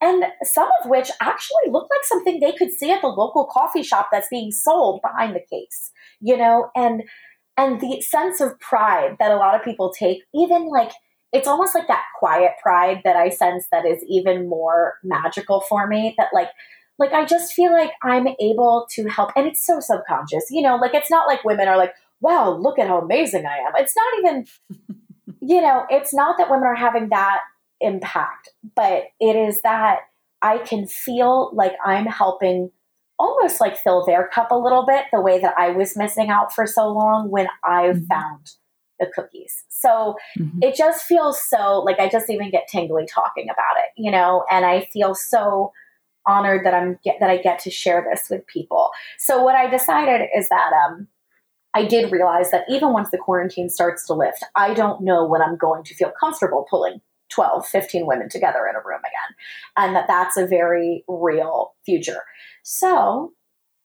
[0.00, 3.82] and some of which actually look like something they could see at the local coffee
[3.82, 6.70] shop that's being sold behind the case you know?
[6.74, 7.02] And
[7.56, 10.92] and the sense of pride that a lot of people take even like
[11.32, 15.86] it's almost like that quiet pride that i sense that is even more magical for
[15.86, 16.50] me that like
[16.98, 20.76] like i just feel like i'm able to help and it's so subconscious you know
[20.76, 23.94] like it's not like women are like wow look at how amazing i am it's
[23.96, 24.46] not even
[25.46, 27.40] you know, it's not that women are having that
[27.80, 30.00] impact, but it is that
[30.42, 32.70] I can feel like I'm helping
[33.18, 36.52] almost like fill their cup a little bit the way that I was missing out
[36.52, 38.04] for so long when I mm-hmm.
[38.06, 38.50] found
[38.98, 39.64] the cookies.
[39.68, 40.58] So mm-hmm.
[40.62, 44.44] it just feels so like I just even get tingly talking about it, you know,
[44.50, 45.72] and I feel so
[46.26, 48.90] honored that I'm get, that I get to share this with people.
[49.18, 51.08] So what I decided is that um
[51.74, 55.42] I did realize that even once the quarantine starts to lift, I don't know when
[55.42, 59.36] I'm going to feel comfortable pulling 12, 15 women together in a room again.
[59.76, 62.22] And that that's a very real future.
[62.62, 63.34] So,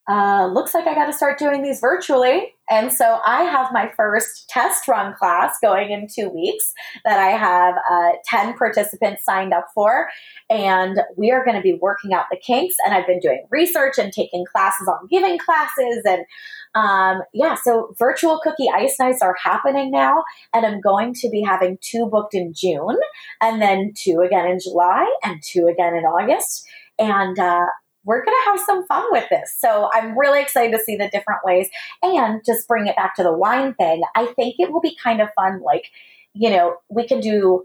[0.10, 2.54] uh, looks like I got to start doing these virtually.
[2.72, 7.32] And so I have my first test run class going in two weeks that I
[7.32, 10.08] have uh, 10 participants signed up for.
[10.50, 12.76] And we are going to be working out the kinks.
[12.86, 16.02] And I've been doing research and taking classes on giving classes.
[16.06, 16.24] And
[16.74, 20.24] um, yeah, so virtual cookie ice nights are happening now.
[20.54, 22.98] And I'm going to be having two booked in June,
[23.42, 26.66] and then two again in July, and two again in August.
[26.98, 27.66] And uh,
[28.04, 29.56] we're going to have some fun with this.
[29.60, 31.70] So I'm really excited to see the different ways
[32.02, 34.02] and just bring it back to the wine thing.
[34.16, 35.62] I think it will be kind of fun.
[35.62, 35.86] Like,
[36.34, 37.64] you know, we can do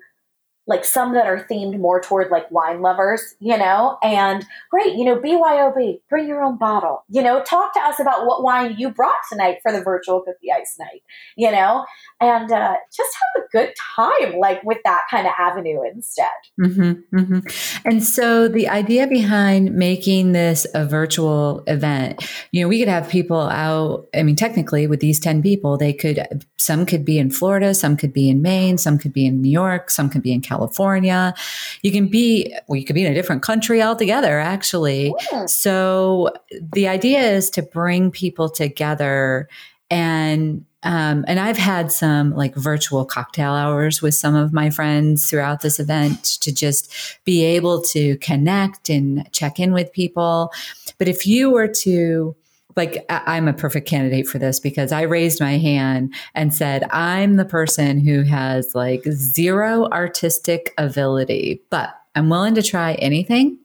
[0.67, 5.05] like some that are themed more toward like wine lovers, you know, and great, you
[5.05, 8.91] know, BYOB, bring your own bottle, you know, talk to us about what wine you
[8.91, 11.03] brought tonight for the virtual cookie ice night,
[11.37, 11.85] you know,
[12.21, 16.27] and uh, just have a good time like with that kind of avenue instead.
[16.61, 17.89] Mm-hmm, mm-hmm.
[17.89, 23.09] And so the idea behind making this a virtual event, you know, we could have
[23.09, 24.07] people out.
[24.15, 27.97] I mean, technically, with these 10 people, they could, some could be in Florida, some
[27.97, 31.35] could be in Maine, some could be in New York, some could be in California.
[31.83, 35.15] You can be, well, you could be in a different country altogether, actually.
[35.33, 35.47] Yeah.
[35.47, 36.31] So
[36.73, 39.49] the idea is to bring people together
[39.91, 45.29] and um, and I've had some like virtual cocktail hours with some of my friends
[45.29, 46.93] throughout this event to just
[47.25, 50.53] be able to connect and check in with people.
[50.99, 52.37] But if you were to
[52.77, 57.37] like I'm a perfect candidate for this because I raised my hand and said, I'm
[57.37, 63.59] the person who has like zero artistic ability, but I'm willing to try anything.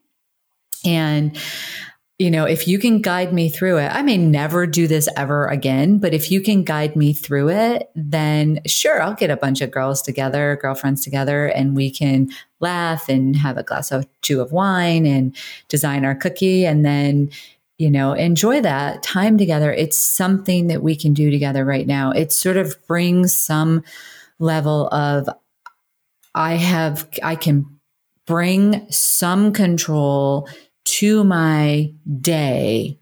[0.86, 1.38] And
[2.22, 5.48] you know, if you can guide me through it, I may never do this ever
[5.48, 9.60] again, but if you can guide me through it, then sure, I'll get a bunch
[9.60, 14.40] of girls together, girlfriends together, and we can laugh and have a glass or two
[14.40, 15.36] of wine and
[15.68, 16.64] design our cookie.
[16.64, 17.32] And then,
[17.82, 19.74] you know, enjoy that time together.
[19.74, 22.12] It's something that we can do together right now.
[22.12, 23.84] It sort of brings some
[24.38, 25.28] level of,
[26.36, 27.66] I have, I can
[28.28, 30.48] bring some control
[30.84, 33.00] to my day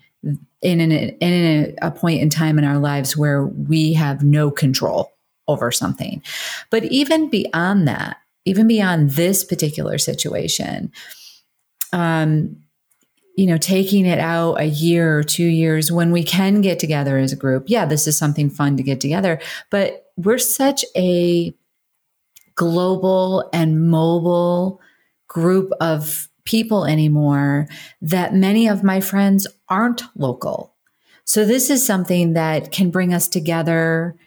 [0.61, 4.49] in an in a, a point in time in our lives where we have no
[4.49, 5.11] control
[5.49, 6.23] over something.
[6.69, 8.15] But even beyond that,
[8.45, 10.93] even beyond this particular situation,
[11.91, 12.58] um,
[13.39, 17.17] you know, taking it out a year or two years when we can get together
[17.17, 17.63] as a group.
[17.67, 21.55] Yeah, this is something fun to get together, but we're such a
[22.55, 24.81] global and mobile
[25.29, 27.69] group of people anymore
[28.01, 30.75] that many of my friends aren't local.
[31.23, 34.17] So this is something that can bring us together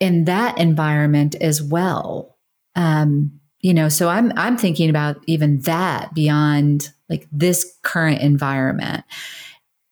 [0.00, 2.36] in that environment as well.
[2.76, 9.04] Um, you know, so I'm I'm thinking about even that beyond like this current environment.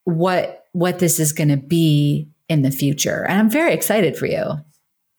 [0.05, 3.25] What what this is going to be in the future.
[3.27, 4.45] And I'm very excited for you.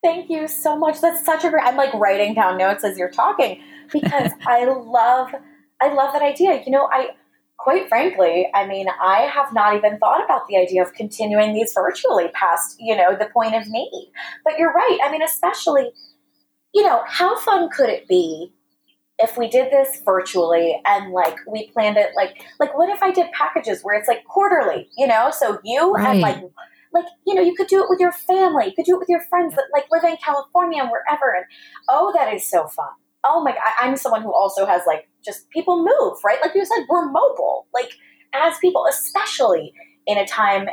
[0.03, 1.01] Thank you so much.
[1.01, 3.59] That's such a great I'm like writing down notes as you're talking
[3.91, 5.33] because I love
[5.81, 6.61] I love that idea.
[6.63, 7.09] You know, I
[7.57, 11.73] quite frankly, I mean, I have not even thought about the idea of continuing these
[11.73, 14.11] virtually past, you know, the point of need.
[14.43, 14.99] But you're right.
[15.03, 15.89] I mean, especially,
[16.73, 18.53] you know, how fun could it be
[19.19, 23.11] if we did this virtually and like we planned it like like what if I
[23.11, 25.29] did packages where it's like quarterly, you know?
[25.31, 26.07] So you right.
[26.07, 26.37] and like
[26.93, 29.09] like you know you could do it with your family you could do it with
[29.09, 31.43] your friends that like live in california and wherever and
[31.89, 32.89] oh that is so fun
[33.23, 36.39] oh my god i'm someone who also has like just people move, right?
[36.41, 37.67] Like you said, we're mobile.
[37.73, 37.91] Like
[38.33, 39.73] as people, especially
[40.05, 40.67] in a time,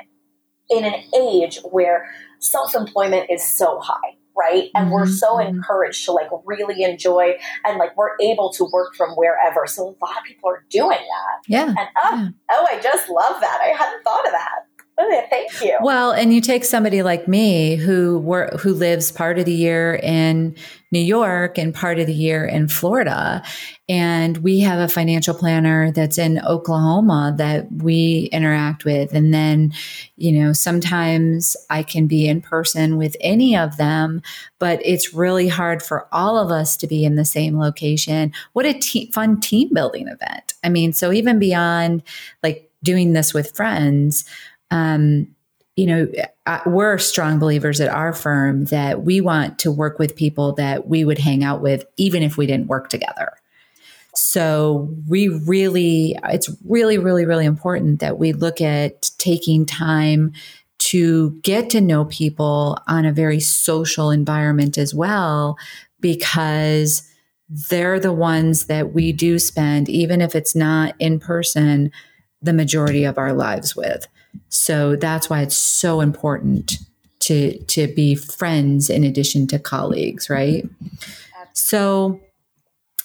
[0.69, 4.71] in an age where self employment is so high, right?
[4.75, 4.93] And mm-hmm.
[4.93, 5.57] we're so mm-hmm.
[5.57, 9.67] encouraged to like really enjoy and like we're able to work from wherever.
[9.67, 11.43] So a lot of people are doing that.
[11.47, 11.67] Yeah.
[11.67, 12.29] And oh, yeah.
[12.51, 13.61] oh I just love that.
[13.63, 14.67] I hadn't thought of that.
[15.31, 15.79] Thank you.
[15.81, 19.95] Well, and you take somebody like me who were who lives part of the year
[20.03, 20.55] in
[20.93, 23.43] New York and part of the year in Florida,
[23.89, 29.73] and we have a financial planner that's in Oklahoma that we interact with, and then
[30.17, 34.23] you know sometimes I can be in person with any of them,
[34.59, 38.33] but it's really hard for all of us to be in the same location.
[38.53, 40.55] What a te- fun team building event!
[40.63, 42.03] I mean, so even beyond
[42.43, 44.25] like doing this with friends
[44.71, 45.29] um,
[45.77, 46.09] you know,
[46.67, 51.05] we're strong believers at our firm that we want to work with people that we
[51.05, 53.33] would hang out with, even if we didn't work together.
[54.15, 60.33] So we really, it's really, really, really important that we look at taking time
[60.79, 65.57] to get to know people on a very social environment as well,
[66.01, 67.09] because
[67.71, 71.91] they're the ones that we do spend, even if it's not in person,
[72.43, 74.07] the majority of our lives with.
[74.49, 76.79] So that's why it's so important
[77.21, 80.65] to to be friends in addition to colleagues, right?
[81.53, 82.21] So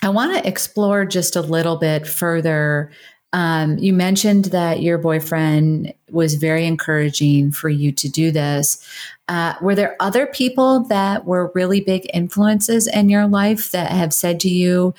[0.01, 2.91] I want to explore just a little bit further.
[3.33, 8.87] Um, you mentioned that your boyfriend was very encouraging for you to do this.
[9.27, 14.13] Uh, were there other people that were really big influences in your life that have
[14.13, 14.93] said to you,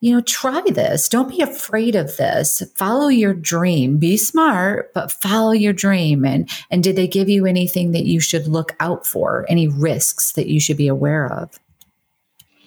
[0.00, 1.08] you know, try this.
[1.08, 2.62] Don't be afraid of this.
[2.76, 3.98] Follow your dream.
[3.98, 6.24] Be smart, but follow your dream.
[6.24, 9.46] And and did they give you anything that you should look out for?
[9.48, 11.58] Any risks that you should be aware of?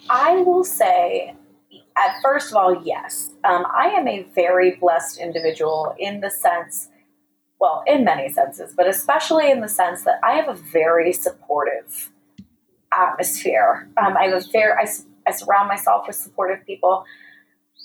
[0.08, 1.34] I will say,
[1.96, 3.30] at first of all, yes.
[3.44, 6.88] Um, I am a very blessed individual in the sense,
[7.60, 12.10] well, in many senses, but especially in the sense that I have a very supportive
[12.92, 13.88] atmosphere.
[14.04, 14.88] Um, I have a very I
[15.26, 17.04] I surround myself with supportive people.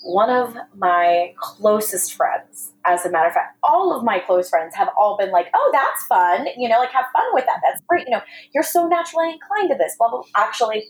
[0.02, 4.74] One of my closest friends, as a matter of fact, all of my close friends
[4.76, 6.46] have all been like, oh, that's fun.
[6.56, 7.60] You know, like have fun with that.
[7.64, 8.06] That's great.
[8.06, 8.22] You know,
[8.54, 9.96] you're so naturally inclined to this.
[9.98, 10.22] Blah, blah.
[10.36, 10.84] Actually,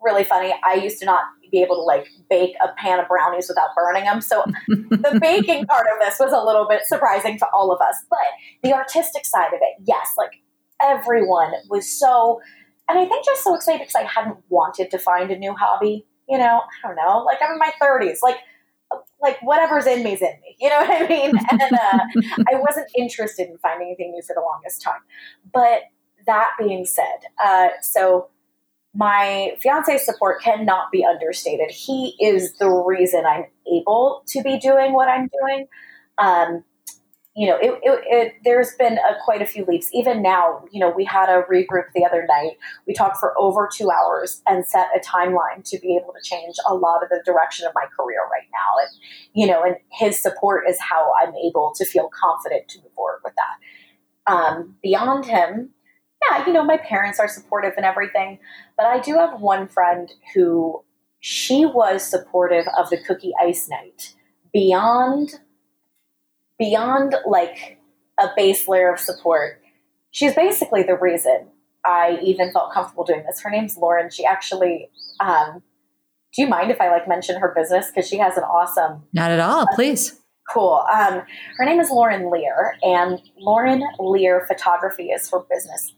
[0.00, 0.54] really funny.
[0.64, 4.04] I used to not be able to like bake a pan of brownies without burning
[4.04, 4.20] them.
[4.20, 7.96] So the baking part of this was a little bit surprising to all of us.
[8.10, 8.18] But
[8.62, 10.32] the artistic side of it, yes, like
[10.82, 12.40] everyone was so
[12.88, 16.06] and I think just so excited because I hadn't wanted to find a new hobby.
[16.28, 17.24] You know, I don't know.
[17.24, 18.18] Like I'm in my 30s.
[18.22, 18.38] Like
[19.20, 20.56] like whatever's in me is in me.
[20.60, 21.32] You know what I mean?
[21.50, 21.98] And uh,
[22.52, 25.00] I wasn't interested in finding anything new for the longest time.
[25.52, 25.82] But
[26.26, 28.28] that being said, uh, so
[28.94, 31.70] my fiance's support cannot be understated.
[31.70, 35.66] He is the reason I'm able to be doing what I'm doing.
[36.18, 36.64] Um,
[37.38, 39.88] you know, it, it, it, there's been a, quite a few leaps.
[39.92, 42.58] Even now, you know, we had a regroup the other night.
[42.84, 46.56] We talked for over two hours and set a timeline to be able to change
[46.66, 48.82] a lot of the direction of my career right now.
[48.82, 48.90] And,
[49.34, 53.20] you know, and his support is how I'm able to feel confident to move forward
[53.22, 54.32] with that.
[54.32, 55.70] Um, beyond him,
[56.28, 58.40] yeah, you know, my parents are supportive and everything,
[58.76, 60.82] but I do have one friend who
[61.20, 64.16] she was supportive of the cookie ice night
[64.52, 65.38] beyond
[66.58, 67.78] beyond like
[68.20, 69.60] a base layer of support,
[70.10, 71.48] she's basically the reason
[71.84, 73.40] I even felt comfortable doing this.
[73.40, 74.10] Her name's Lauren.
[74.10, 74.90] She actually,
[75.20, 75.62] um,
[76.34, 77.88] do you mind if I like mention her business?
[77.88, 79.04] Because she has an awesome.
[79.12, 80.20] Not at all, please.
[80.48, 80.84] Cool.
[80.92, 81.22] Um,
[81.58, 85.92] her name is Lauren Lear, and Lauren Lear Photography is her business.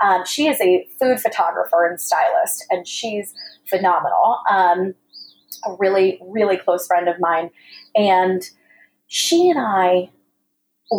[0.00, 3.34] Um, she is a food photographer and stylist, and she's
[3.68, 4.38] phenomenal.
[4.48, 4.94] Um,
[5.64, 7.50] a really, really close friend of mine.
[7.96, 8.48] And
[9.06, 10.10] she and I,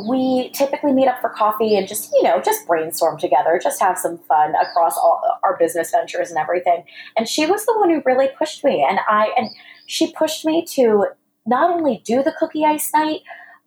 [0.10, 3.98] we typically meet up for coffee and just, you know, just brainstorm together, just have
[3.98, 6.84] some fun across all our business ventures and everything.
[7.16, 8.86] And she was the one who really pushed me.
[8.88, 9.50] And I, and
[9.86, 11.08] she pushed me to
[11.46, 13.22] not only do the cookie ice night,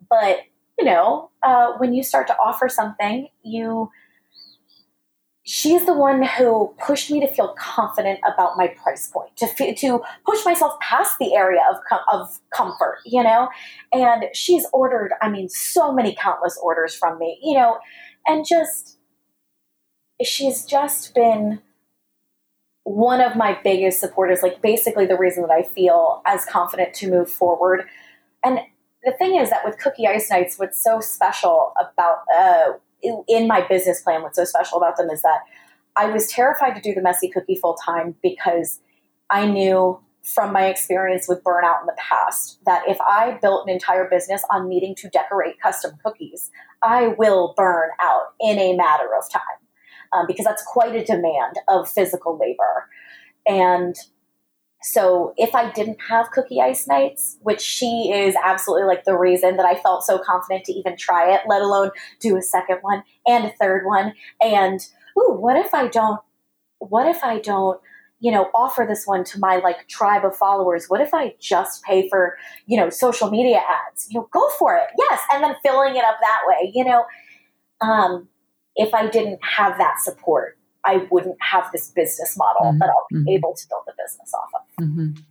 [0.09, 0.41] but
[0.77, 3.89] you know, uh, when you start to offer something, you
[5.43, 10.01] she's the one who pushed me to feel confident about my price point, to to
[10.25, 13.49] push myself past the area of com- of comfort, you know.
[13.91, 17.79] And she's ordered, I mean, so many countless orders from me, you know,
[18.27, 18.97] and just
[20.23, 21.61] she's just been
[22.83, 27.09] one of my biggest supporters, like basically the reason that I feel as confident to
[27.09, 27.85] move forward.
[28.43, 28.59] And
[29.03, 33.65] the thing is that with Cookie Ice Nights, what's so special about uh, in my
[33.67, 35.41] business plan, what's so special about them is that
[35.95, 38.79] I was terrified to do the messy cookie full time because
[39.29, 43.73] I knew from my experience with burnout in the past that if I built an
[43.73, 46.51] entire business on needing to decorate custom cookies,
[46.83, 49.41] I will burn out in a matter of time
[50.13, 52.87] um, because that's quite a demand of physical labor.
[53.47, 53.95] And
[54.83, 59.57] so if I didn't have cookie ice nights, which she is absolutely like the reason
[59.57, 63.03] that I felt so confident to even try it, let alone do a second one
[63.27, 64.13] and a third one.
[64.41, 64.79] And
[65.17, 66.19] ooh, what if I don't
[66.79, 67.79] what if I don't,
[68.19, 70.87] you know, offer this one to my like tribe of followers?
[70.87, 74.07] What if I just pay for, you know, social media ads?
[74.09, 74.87] You know, go for it.
[74.97, 75.21] Yes.
[75.31, 77.05] And then filling it up that way, you know.
[77.81, 78.27] Um,
[78.75, 82.79] if I didn't have that support, I wouldn't have this business model mm-hmm.
[82.79, 83.29] that I'll be mm-hmm.
[83.29, 84.85] able to build a business off of.
[84.85, 85.21] Mm-hmm.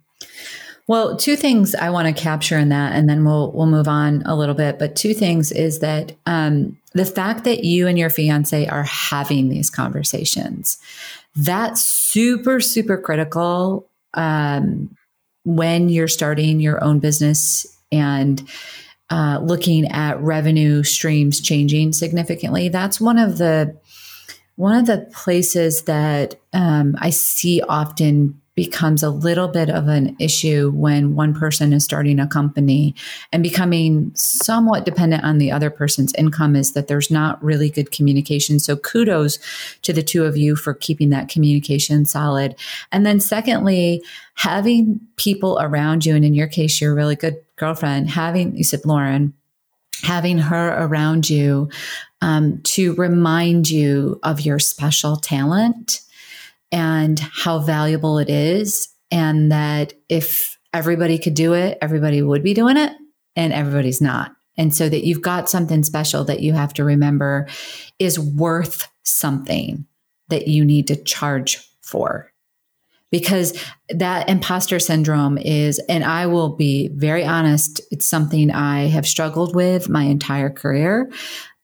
[0.86, 4.22] Well, two things I want to capture in that, and then we'll we'll move on
[4.26, 4.78] a little bit.
[4.78, 9.48] But two things is that um, the fact that you and your fiance are having
[9.48, 10.78] these conversations,
[11.36, 14.96] that's super super critical um,
[15.44, 18.42] when you're starting your own business and
[19.10, 22.68] uh, looking at revenue streams changing significantly.
[22.68, 23.76] That's one of the
[24.60, 30.14] one of the places that um, I see often becomes a little bit of an
[30.20, 32.94] issue when one person is starting a company
[33.32, 37.90] and becoming somewhat dependent on the other person's income is that there's not really good
[37.90, 38.60] communication.
[38.60, 39.38] So kudos
[39.80, 42.54] to the two of you for keeping that communication solid.
[42.92, 44.02] And then secondly,
[44.34, 48.84] having people around you, and in your case, your really good girlfriend, having, you said
[48.84, 49.32] Lauren,
[50.02, 51.68] having her around you
[52.20, 56.00] um, to remind you of your special talent
[56.72, 58.88] and how valuable it is.
[59.10, 62.92] And that if everybody could do it, everybody would be doing it,
[63.34, 64.32] and everybody's not.
[64.56, 67.48] And so that you've got something special that you have to remember
[67.98, 69.86] is worth something
[70.28, 72.30] that you need to charge for.
[73.10, 79.06] Because that imposter syndrome is, and I will be very honest, it's something I have
[79.06, 81.10] struggled with my entire career,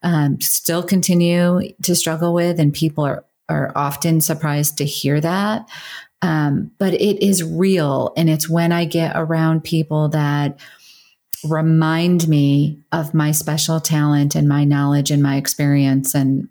[0.02, 5.68] um, still continue to struggle with, and people are are often surprised to hear that.
[6.22, 8.12] Um, but it is real.
[8.16, 10.58] And it's when I get around people that
[11.44, 16.48] remind me of my special talent and my knowledge and my experience and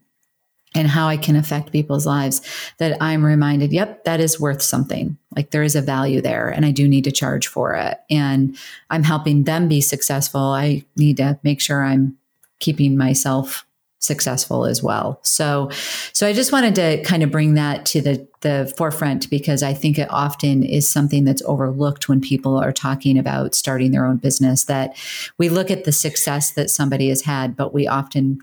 [0.75, 2.41] and how I can affect people's lives
[2.77, 5.17] that I'm reminded, yep, that is worth something.
[5.35, 7.97] Like there is a value there and I do need to charge for it.
[8.09, 8.57] And
[8.89, 10.41] I'm helping them be successful.
[10.41, 12.17] I need to make sure I'm
[12.59, 13.65] keeping myself
[13.99, 15.19] successful as well.
[15.23, 15.69] So,
[16.13, 19.73] so I just wanted to kind of bring that to the the forefront because I
[19.73, 24.17] think it often is something that's overlooked when people are talking about starting their own
[24.17, 24.65] business.
[24.65, 24.95] That
[25.39, 28.39] we look at the success that somebody has had, but we often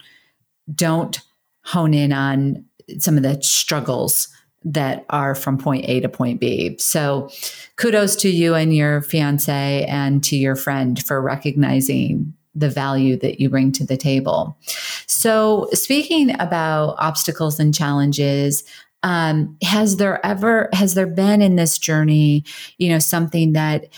[0.74, 1.20] don't
[1.64, 2.64] hone in on
[2.98, 4.28] some of the struggles
[4.64, 6.76] that are from point A to point B.
[6.78, 7.30] So
[7.76, 13.40] kudos to you and your fiance and to your friend for recognizing the value that
[13.40, 14.56] you bring to the table.
[15.06, 18.62] So, speaking about obstacles and challenges,
[19.02, 22.44] um, has there ever has there been in this journey,
[22.78, 23.88] you know, something that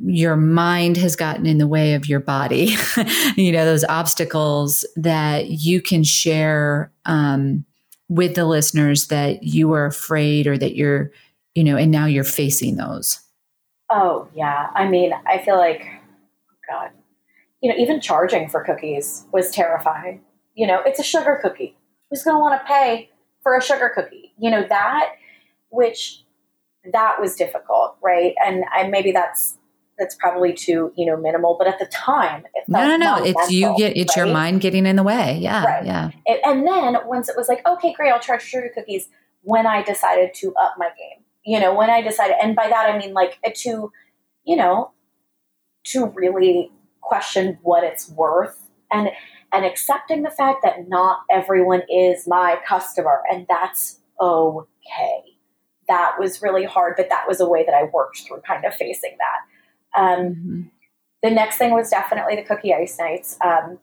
[0.00, 2.76] your mind has gotten in the way of your body,
[3.36, 7.64] you know, those obstacles that you can share um,
[8.08, 11.10] with the listeners that you were afraid or that you're,
[11.54, 13.20] you know, and now you're facing those?
[13.90, 14.70] Oh, yeah.
[14.74, 15.86] I mean, I feel like,
[16.68, 16.90] God,
[17.60, 20.22] you know, even charging for cookies was terrifying.
[20.54, 21.76] You know, it's a sugar cookie.
[22.10, 23.10] Who's going to want to pay
[23.42, 24.32] for a sugar cookie?
[24.38, 25.14] You know, that,
[25.70, 26.22] which
[26.92, 28.34] that was difficult, right?
[28.44, 29.58] And, and maybe that's
[29.98, 33.50] that's probably too you know minimal but at the time it no no no it's
[33.50, 34.24] you get it's right?
[34.24, 35.86] your mind getting in the way yeah right.
[35.86, 39.08] yeah it, and then once it was like okay great i'll charge sugar cookies
[39.42, 42.90] when i decided to up my game you know when i decided and by that
[42.90, 43.90] i mean like uh, to
[44.44, 44.92] you know
[45.84, 46.70] to really
[47.00, 49.08] question what it's worth and
[49.52, 55.22] and accepting the fact that not everyone is my customer and that's okay
[55.88, 58.74] that was really hard but that was a way that i worked through kind of
[58.74, 59.55] facing that
[59.96, 60.62] um, mm-hmm.
[61.22, 63.78] the next thing was definitely the cookie ice nights um,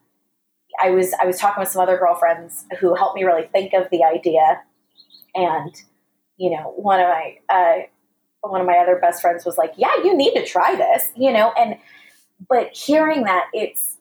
[0.81, 3.87] i was i was talking with some other girlfriends who helped me really think of
[3.91, 4.61] the idea
[5.35, 5.75] and
[6.37, 7.79] you know one of my uh,
[8.41, 11.31] one of my other best friends was like yeah you need to try this you
[11.31, 11.77] know and
[12.49, 13.97] but hearing that it's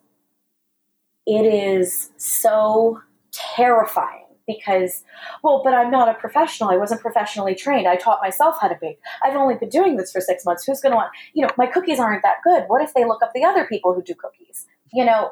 [1.25, 3.01] it is so
[3.31, 5.03] terrifying because
[5.43, 6.69] well but i'm not a professional.
[6.69, 7.87] I wasn't professionally trained.
[7.87, 8.99] I taught myself how to bake.
[9.23, 10.65] I've only been doing this for six months.
[10.65, 12.65] Who's going to want you know my cookies aren't that good.
[12.67, 14.65] What if they look up the other people who do cookies?
[14.91, 15.31] You know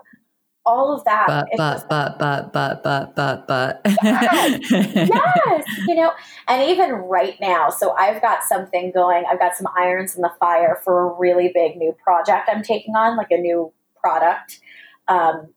[0.63, 3.81] all of that but but, but but but but but but.
[4.03, 5.65] Yes, yes!
[5.87, 6.11] You know
[6.47, 9.23] and even right now so i've got something going.
[9.29, 12.95] I've got some irons in the fire for a really big new project i'm taking
[12.95, 14.59] on like a new product.
[15.07, 15.53] Um,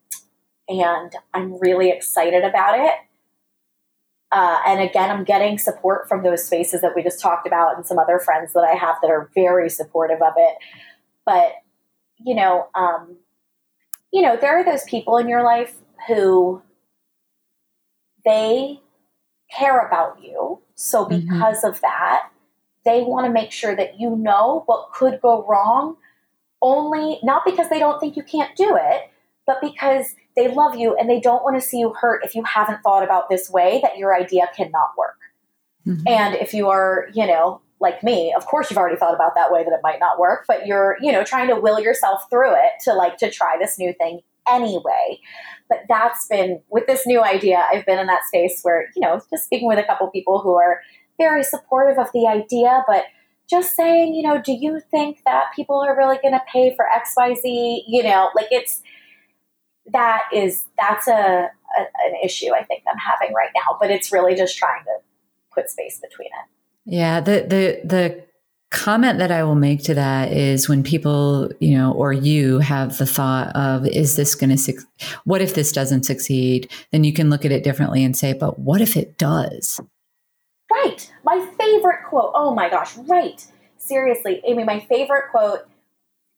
[0.69, 2.95] and i'm really excited about it
[4.35, 7.87] uh, and again i'm getting support from those spaces that we just talked about and
[7.87, 10.57] some other friends that i have that are very supportive of it
[11.25, 11.53] but
[12.19, 13.17] you know um,
[14.15, 15.75] you know, there are those people in your life
[16.07, 16.63] who
[18.25, 18.81] they
[19.51, 20.61] care about you.
[20.77, 21.21] So mm-hmm.
[21.21, 21.67] because mm-hmm.
[21.67, 22.29] of that,
[22.85, 25.97] they want to make sure that you know what could go wrong
[26.63, 29.11] only not because they don't think you can't do it,
[29.47, 32.43] but because they love you and they don't want to see you hurt if you
[32.45, 35.19] haven't thought about this way that your idea cannot work.
[35.87, 36.09] Mm-hmm.
[36.09, 39.53] And if you are, you know, like me, of course you've already thought about that
[39.53, 42.53] way that it might not work, but you're, you know, trying to will yourself through
[42.53, 45.21] it to like to try this new thing anyway.
[45.69, 49.21] But that's been with this new idea, I've been in that space where, you know,
[49.31, 50.81] just speaking with a couple people who are
[51.19, 53.05] very supportive of the idea, but
[53.49, 56.87] just saying, you know, do you think that people are really going to pay for
[56.95, 57.83] XYZ?
[57.87, 58.83] You know, like it's
[59.93, 64.13] that is that's a, a, an issue I think I'm having right now, but it's
[64.13, 64.93] really just trying to
[65.53, 66.93] put space between it.
[66.93, 68.25] Yeah, the the the
[68.71, 72.99] comment that I will make to that is when people, you know, or you have
[72.99, 74.81] the thought of, is this going to, su-
[75.23, 76.69] what if this doesn't succeed?
[76.91, 79.81] Then you can look at it differently and say, but what if it does?
[80.73, 81.09] Right.
[81.23, 82.33] My favorite quote.
[82.35, 82.97] Oh my gosh.
[82.97, 83.47] Right.
[83.79, 85.69] Seriously, Amy, my favorite quote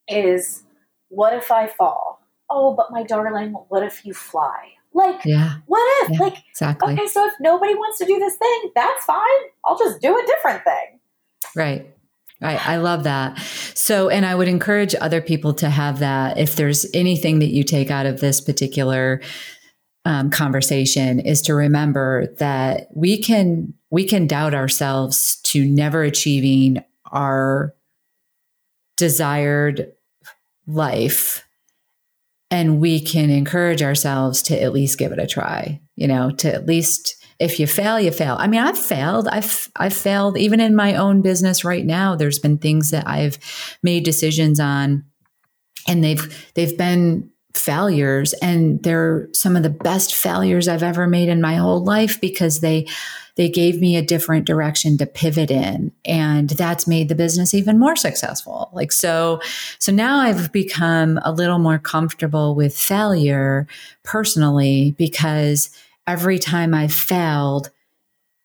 [0.07, 0.62] is,
[1.09, 2.15] what if I fall?
[2.49, 4.72] Oh, but my darling, what if you fly?
[4.92, 5.57] Like, yeah.
[5.66, 6.12] what if?
[6.12, 6.94] Yeah, like, exactly.
[6.94, 9.20] Okay, so if nobody wants to do this thing, that's fine.
[9.64, 11.01] I'll just do a different thing.
[11.55, 11.92] Right.
[12.42, 13.38] I, I love that.
[13.74, 16.38] So, and I would encourage other people to have that.
[16.38, 19.20] If there's anything that you take out of this particular
[20.05, 26.84] um, conversation, is to remember that we can we can doubt ourselves to never achieving
[27.11, 27.74] our
[28.97, 29.92] desired
[30.66, 31.45] life
[32.51, 36.53] and we can encourage ourselves to at least give it a try you know to
[36.53, 38.36] at least if you fail, you fail.
[38.38, 39.28] I mean, I've failed.
[39.28, 42.16] I've I've failed even in my own business right now.
[42.16, 43.38] There's been things that I've
[43.82, 45.05] made decisions on
[45.86, 51.28] and they've they've been failures and they're some of the best failures I've ever made
[51.28, 52.86] in my whole life because they
[53.36, 57.78] they gave me a different direction to pivot in and that's made the business even
[57.78, 58.70] more successful.
[58.72, 59.40] Like so
[59.78, 63.66] so now i've become a little more comfortable with failure
[64.02, 65.70] personally because
[66.07, 67.70] every time I've failed,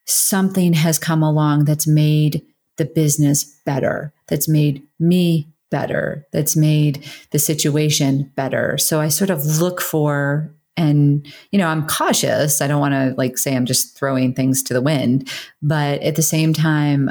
[0.04, 2.42] something has come along that's made
[2.76, 8.78] the business better, that's made me better, that's made the situation better.
[8.78, 12.60] So I sort of look for and you know i'm cautious.
[12.60, 16.16] I don't want to like say i'm just throwing things to the wind but at
[16.16, 17.10] the same time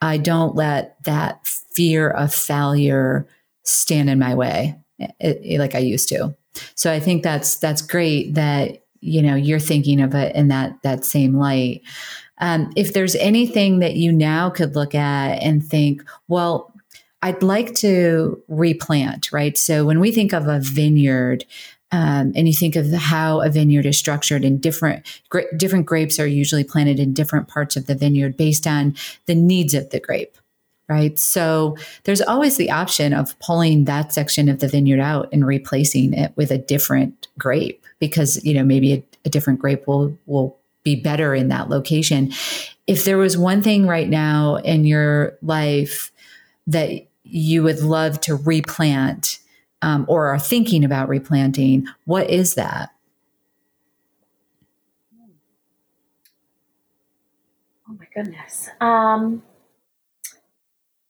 [0.00, 3.26] i don't let that fear of failure
[3.64, 6.34] stand in my way it, eh, it, eh, like i used to.
[6.74, 10.80] So i think that's that's great that you know you're thinking of it in that
[10.82, 11.82] that same light.
[12.38, 16.71] Um, if there's anything that you now could look at and think well
[17.22, 21.44] i'd like to replant right so when we think of a vineyard
[21.94, 26.18] um, and you think of how a vineyard is structured and different gra- different grapes
[26.18, 28.94] are usually planted in different parts of the vineyard based on
[29.26, 30.36] the needs of the grape
[30.88, 35.46] right so there's always the option of pulling that section of the vineyard out and
[35.46, 40.16] replacing it with a different grape because you know maybe a, a different grape will
[40.26, 42.32] will be better in that location.
[42.86, 46.10] If there was one thing right now in your life
[46.66, 49.38] that you would love to replant
[49.80, 52.90] um, or are thinking about replanting, what is that?
[57.88, 58.68] Oh my goodness.
[58.80, 59.42] Um,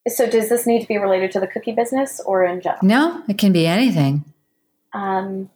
[0.09, 2.81] so does this need to be related to the cookie business or in general?
[2.83, 4.25] No, it can be anything.
[4.93, 5.51] Um,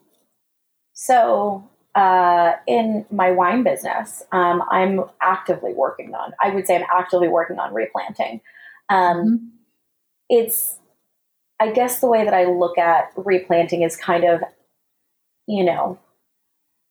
[0.93, 6.33] so uh, in my wine business, um, I'm actively working on.
[6.43, 8.41] I would say I'm actively working on replanting.
[8.89, 9.56] Um, mm-hmm.
[10.29, 10.79] It's,
[11.61, 14.41] I guess, the way that I look at replanting is kind of,
[15.47, 15.99] you know,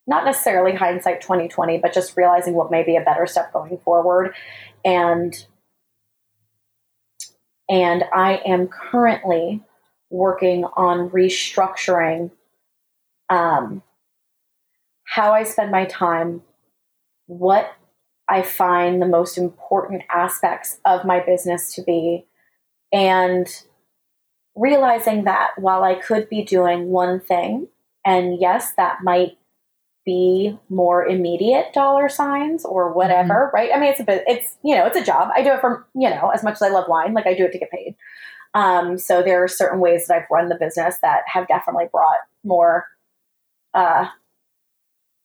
[0.07, 4.35] not necessarily hindsight 2020, but just realizing what may be a better step going forward,
[4.83, 5.45] and
[7.67, 9.63] and I am currently
[10.11, 12.29] working on restructuring
[13.29, 13.81] um,
[15.03, 16.43] how I spend my time,
[17.25, 17.73] what
[18.27, 22.25] I find the most important aspects of my business to be,
[22.91, 23.47] and
[24.55, 27.67] realizing that while I could be doing one thing,
[28.05, 29.37] and yes, that might
[30.05, 33.55] be more immediate dollar signs or whatever, mm-hmm.
[33.55, 33.71] right?
[33.73, 35.29] I mean, it's a bit, it's, you know, it's a job.
[35.35, 37.45] I do it for, you know, as much as I love wine, like I do
[37.45, 37.95] it to get paid.
[38.53, 42.19] Um, so there are certain ways that I've run the business that have definitely brought
[42.43, 42.85] more,
[43.73, 44.07] uh,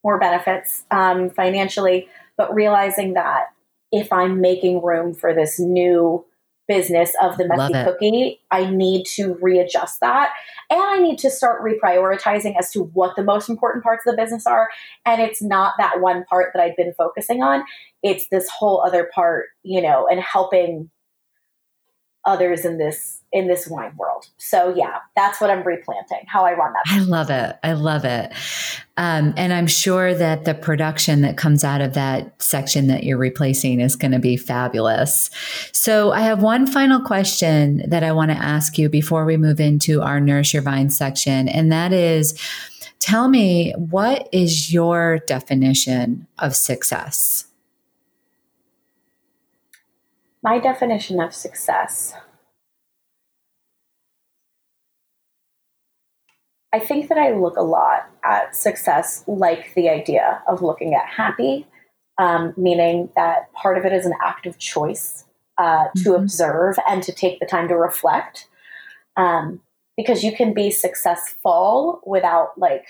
[0.03, 3.49] more benefits um, financially, but realizing that
[3.93, 6.25] if I'm making room for this new
[6.71, 10.31] business of the messy cookie, I need to readjust that.
[10.71, 14.23] And I need to start reprioritizing as to what the most important parts of the
[14.23, 14.69] business are.
[15.05, 17.65] And it's not that one part that I've been focusing on,
[18.05, 20.91] it's this whole other part, you know, and helping
[22.25, 24.27] others in this in this wine world.
[24.39, 26.83] So yeah, that's what I'm replanting, how I run that.
[26.87, 27.57] I love it.
[27.63, 28.33] I love it.
[28.97, 33.19] Um, and I'm sure that the production that comes out of that section that you're
[33.19, 35.31] replacing is going to be fabulous.
[35.73, 39.61] So I have one final question that I want to ask you before we move
[39.61, 41.49] into our Nourish Your Vine section.
[41.49, 42.37] And that is,
[42.99, 47.47] tell me, what is your definition of success?
[50.43, 52.15] My definition of success
[56.73, 61.07] I think that I look a lot at success like the idea of looking at
[61.07, 61.67] happy,
[62.19, 65.25] um, meaning that part of it is an act of choice
[65.59, 66.23] uh, to mm-hmm.
[66.23, 68.47] observe and to take the time to reflect.
[69.17, 69.61] Um,
[69.97, 72.87] because you can be successful without, like,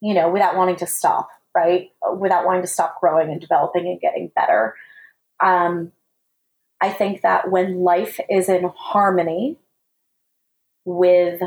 [0.00, 1.90] you know, without wanting to stop, right?
[2.16, 4.74] Without wanting to stop growing and developing and getting better.
[5.38, 5.92] Um,
[6.82, 9.56] I think that when life is in harmony
[10.84, 11.40] with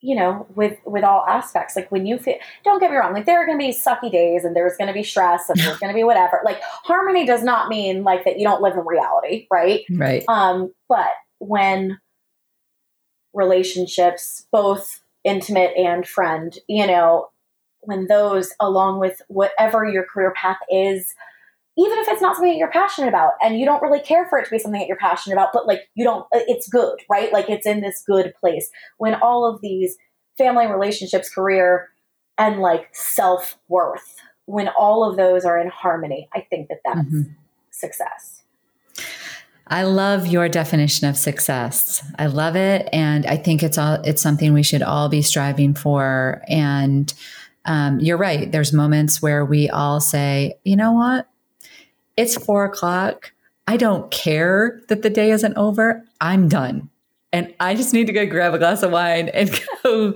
[0.00, 3.26] you know with with all aspects like when you feel don't get me wrong like
[3.26, 5.78] there are going to be sucky days and there's going to be stress and there's
[5.80, 6.40] going to be whatever.
[6.44, 9.84] Like harmony does not mean like that you don't live in reality right?
[9.92, 10.24] Right.
[10.26, 12.00] Um but when
[13.32, 17.28] relationships both intimate and friend you know
[17.82, 21.14] when those along with whatever your career path is
[21.78, 24.38] even if it's not something that you're passionate about and you don't really care for
[24.38, 26.98] it to be something that you're passionate about, but like you don't, uh, it's good,
[27.08, 27.32] right?
[27.32, 29.96] Like it's in this good place when all of these
[30.36, 31.88] family relationships, career,
[32.38, 34.16] and like self worth,
[34.46, 37.32] when all of those are in harmony, I think that that's mm-hmm.
[37.70, 38.42] success.
[39.66, 42.04] I love your definition of success.
[42.18, 45.74] I love it, and I think it's all it's something we should all be striving
[45.74, 46.42] for.
[46.48, 47.12] And
[47.66, 48.50] um, you're right.
[48.50, 51.28] There's moments where we all say, you know what,
[52.16, 53.32] it's four o'clock.
[53.66, 56.04] I don't care that the day isn't over.
[56.20, 56.90] I'm done.
[57.32, 59.50] And I just need to go grab a glass of wine and
[59.82, 60.14] go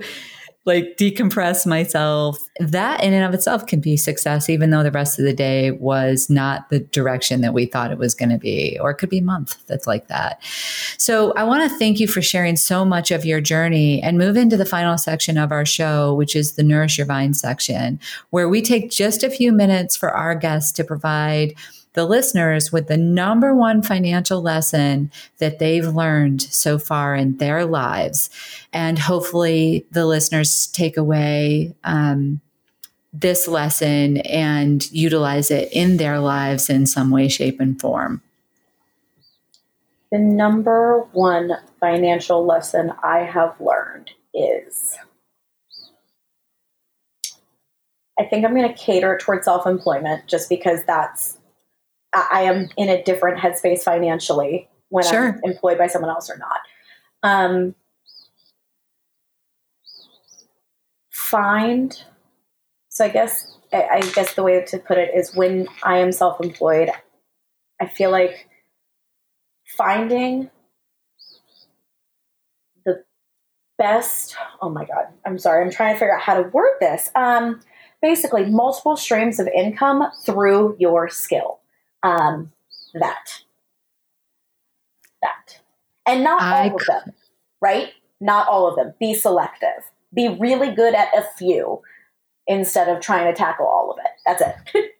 [0.65, 2.39] like decompress myself.
[2.59, 5.71] That in and of itself can be success, even though the rest of the day
[5.71, 9.09] was not the direction that we thought it was going to be, or it could
[9.09, 10.43] be a month that's like that.
[10.97, 14.35] So I want to thank you for sharing so much of your journey and move
[14.35, 17.99] into the final section of our show, which is the Nourish Your Vine section,
[18.31, 21.53] where we take just a few minutes for our guests to provide
[21.95, 27.65] the listeners with the number one financial lesson that they've learned so far in their
[27.65, 28.29] lives.
[28.71, 32.41] And hopefully, the listeners take away um,
[33.11, 38.21] this lesson and utilize it in their lives in some way, shape, and form.
[40.11, 44.97] The number one financial lesson I have learned is
[48.19, 51.37] I think I'm going to cater towards self employment just because that's
[52.15, 55.27] I am in a different headspace financially when sure.
[55.27, 56.59] I'm employed by someone else or not.
[57.23, 57.75] Um,
[61.11, 62.01] find.
[62.89, 66.89] So I guess I guess the way to put it is when I am self-employed,
[67.81, 68.47] I feel like
[69.75, 70.49] finding
[72.85, 73.03] the
[73.77, 77.11] best, oh my God, I'm sorry, I'm trying to figure out how to word this.
[77.15, 77.59] Um,
[78.01, 81.59] basically, multiple streams of income through your skill.
[82.05, 82.51] Um,
[82.93, 83.41] that.
[85.21, 85.61] That.
[86.05, 87.13] And not I all of them,
[87.61, 87.93] right?
[88.19, 88.93] Not all of them.
[88.99, 89.91] Be selective.
[90.13, 91.81] Be really good at a few
[92.47, 94.11] instead of trying to tackle all of it.
[94.25, 94.91] That's it.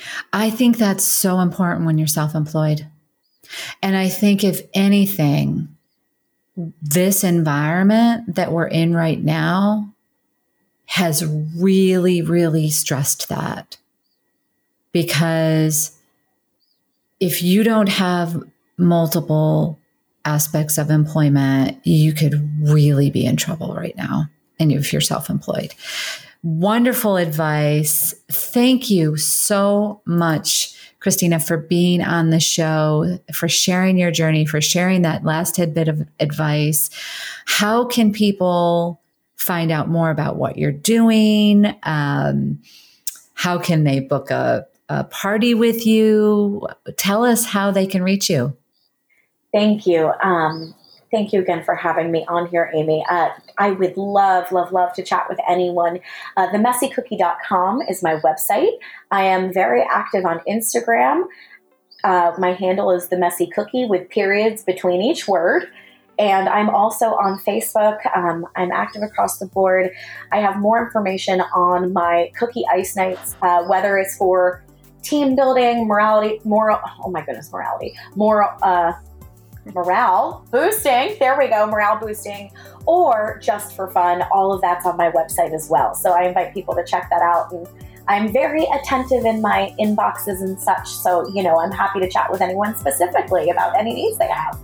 [0.32, 2.86] I think that's so important when you're self employed.
[3.82, 5.76] And I think, if anything,
[6.80, 9.92] this environment that we're in right now
[10.86, 11.24] has
[11.56, 13.76] really, really stressed that.
[14.92, 15.91] Because
[17.22, 18.42] if you don't have
[18.76, 19.78] multiple
[20.24, 24.26] aspects of employment, you could really be in trouble right now.
[24.58, 25.72] And if you're self employed,
[26.42, 28.12] wonderful advice.
[28.28, 34.60] Thank you so much, Christina, for being on the show, for sharing your journey, for
[34.60, 36.90] sharing that last tidbit of advice.
[37.46, 39.00] How can people
[39.36, 41.72] find out more about what you're doing?
[41.84, 42.60] Um,
[43.34, 46.66] how can they book a, a party with you?
[46.96, 48.56] Tell us how they can reach you.
[49.52, 50.12] Thank you.
[50.22, 50.74] Um,
[51.10, 53.04] thank you again for having me on here, Amy.
[53.08, 53.28] Uh,
[53.58, 56.00] I would love, love, love to chat with anyone.
[56.36, 58.72] Uh, themessycookie.com is my website.
[59.10, 61.24] I am very active on Instagram.
[62.02, 65.68] Uh, my handle is the messy cookie with periods between each word.
[66.18, 67.98] And I'm also on Facebook.
[68.16, 69.90] Um, I'm active across the board.
[70.30, 74.62] I have more information on my cookie ice nights, uh, whether it's for
[75.02, 78.92] team building, morality, moral, oh my goodness, morality, moral, uh,
[79.74, 81.16] morale boosting.
[81.18, 82.50] There we go, morale boosting,
[82.86, 84.22] or just for fun.
[84.32, 85.94] All of that's on my website as well.
[85.94, 87.52] So I invite people to check that out.
[87.52, 87.68] And
[88.08, 90.88] I'm very attentive in my inboxes and such.
[90.88, 94.58] So, you know, I'm happy to chat with anyone specifically about any needs they have.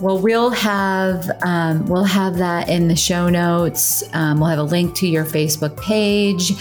[0.00, 4.04] Well, we'll have um, we'll have that in the show notes.
[4.12, 6.52] Um, we'll have a link to your Facebook page.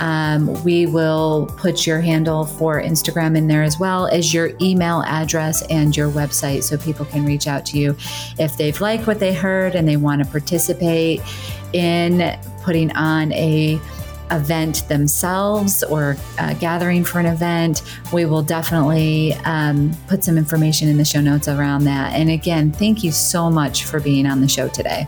[0.00, 5.02] Um, we will put your handle for Instagram in there as well as your email
[5.06, 7.94] address and your website, so people can reach out to you
[8.38, 11.20] if they've liked what they heard and they want to participate
[11.74, 13.78] in putting on a
[14.30, 20.88] event themselves or uh, gathering for an event, we will definitely um, put some information
[20.88, 22.14] in the show notes around that.
[22.14, 25.06] And again, thank you so much for being on the show today.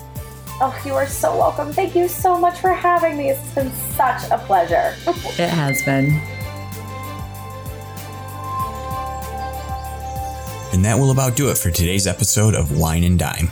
[0.62, 1.72] Oh, you are so welcome.
[1.72, 3.30] Thank you so much for having me.
[3.30, 4.94] It's been such a pleasure.
[5.06, 6.20] it has been.
[10.72, 13.50] And that will about do it for today's episode of Wine and Dime.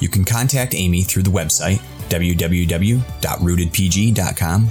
[0.00, 1.80] You can contact Amy through the website
[2.10, 4.70] www.rootedpg.com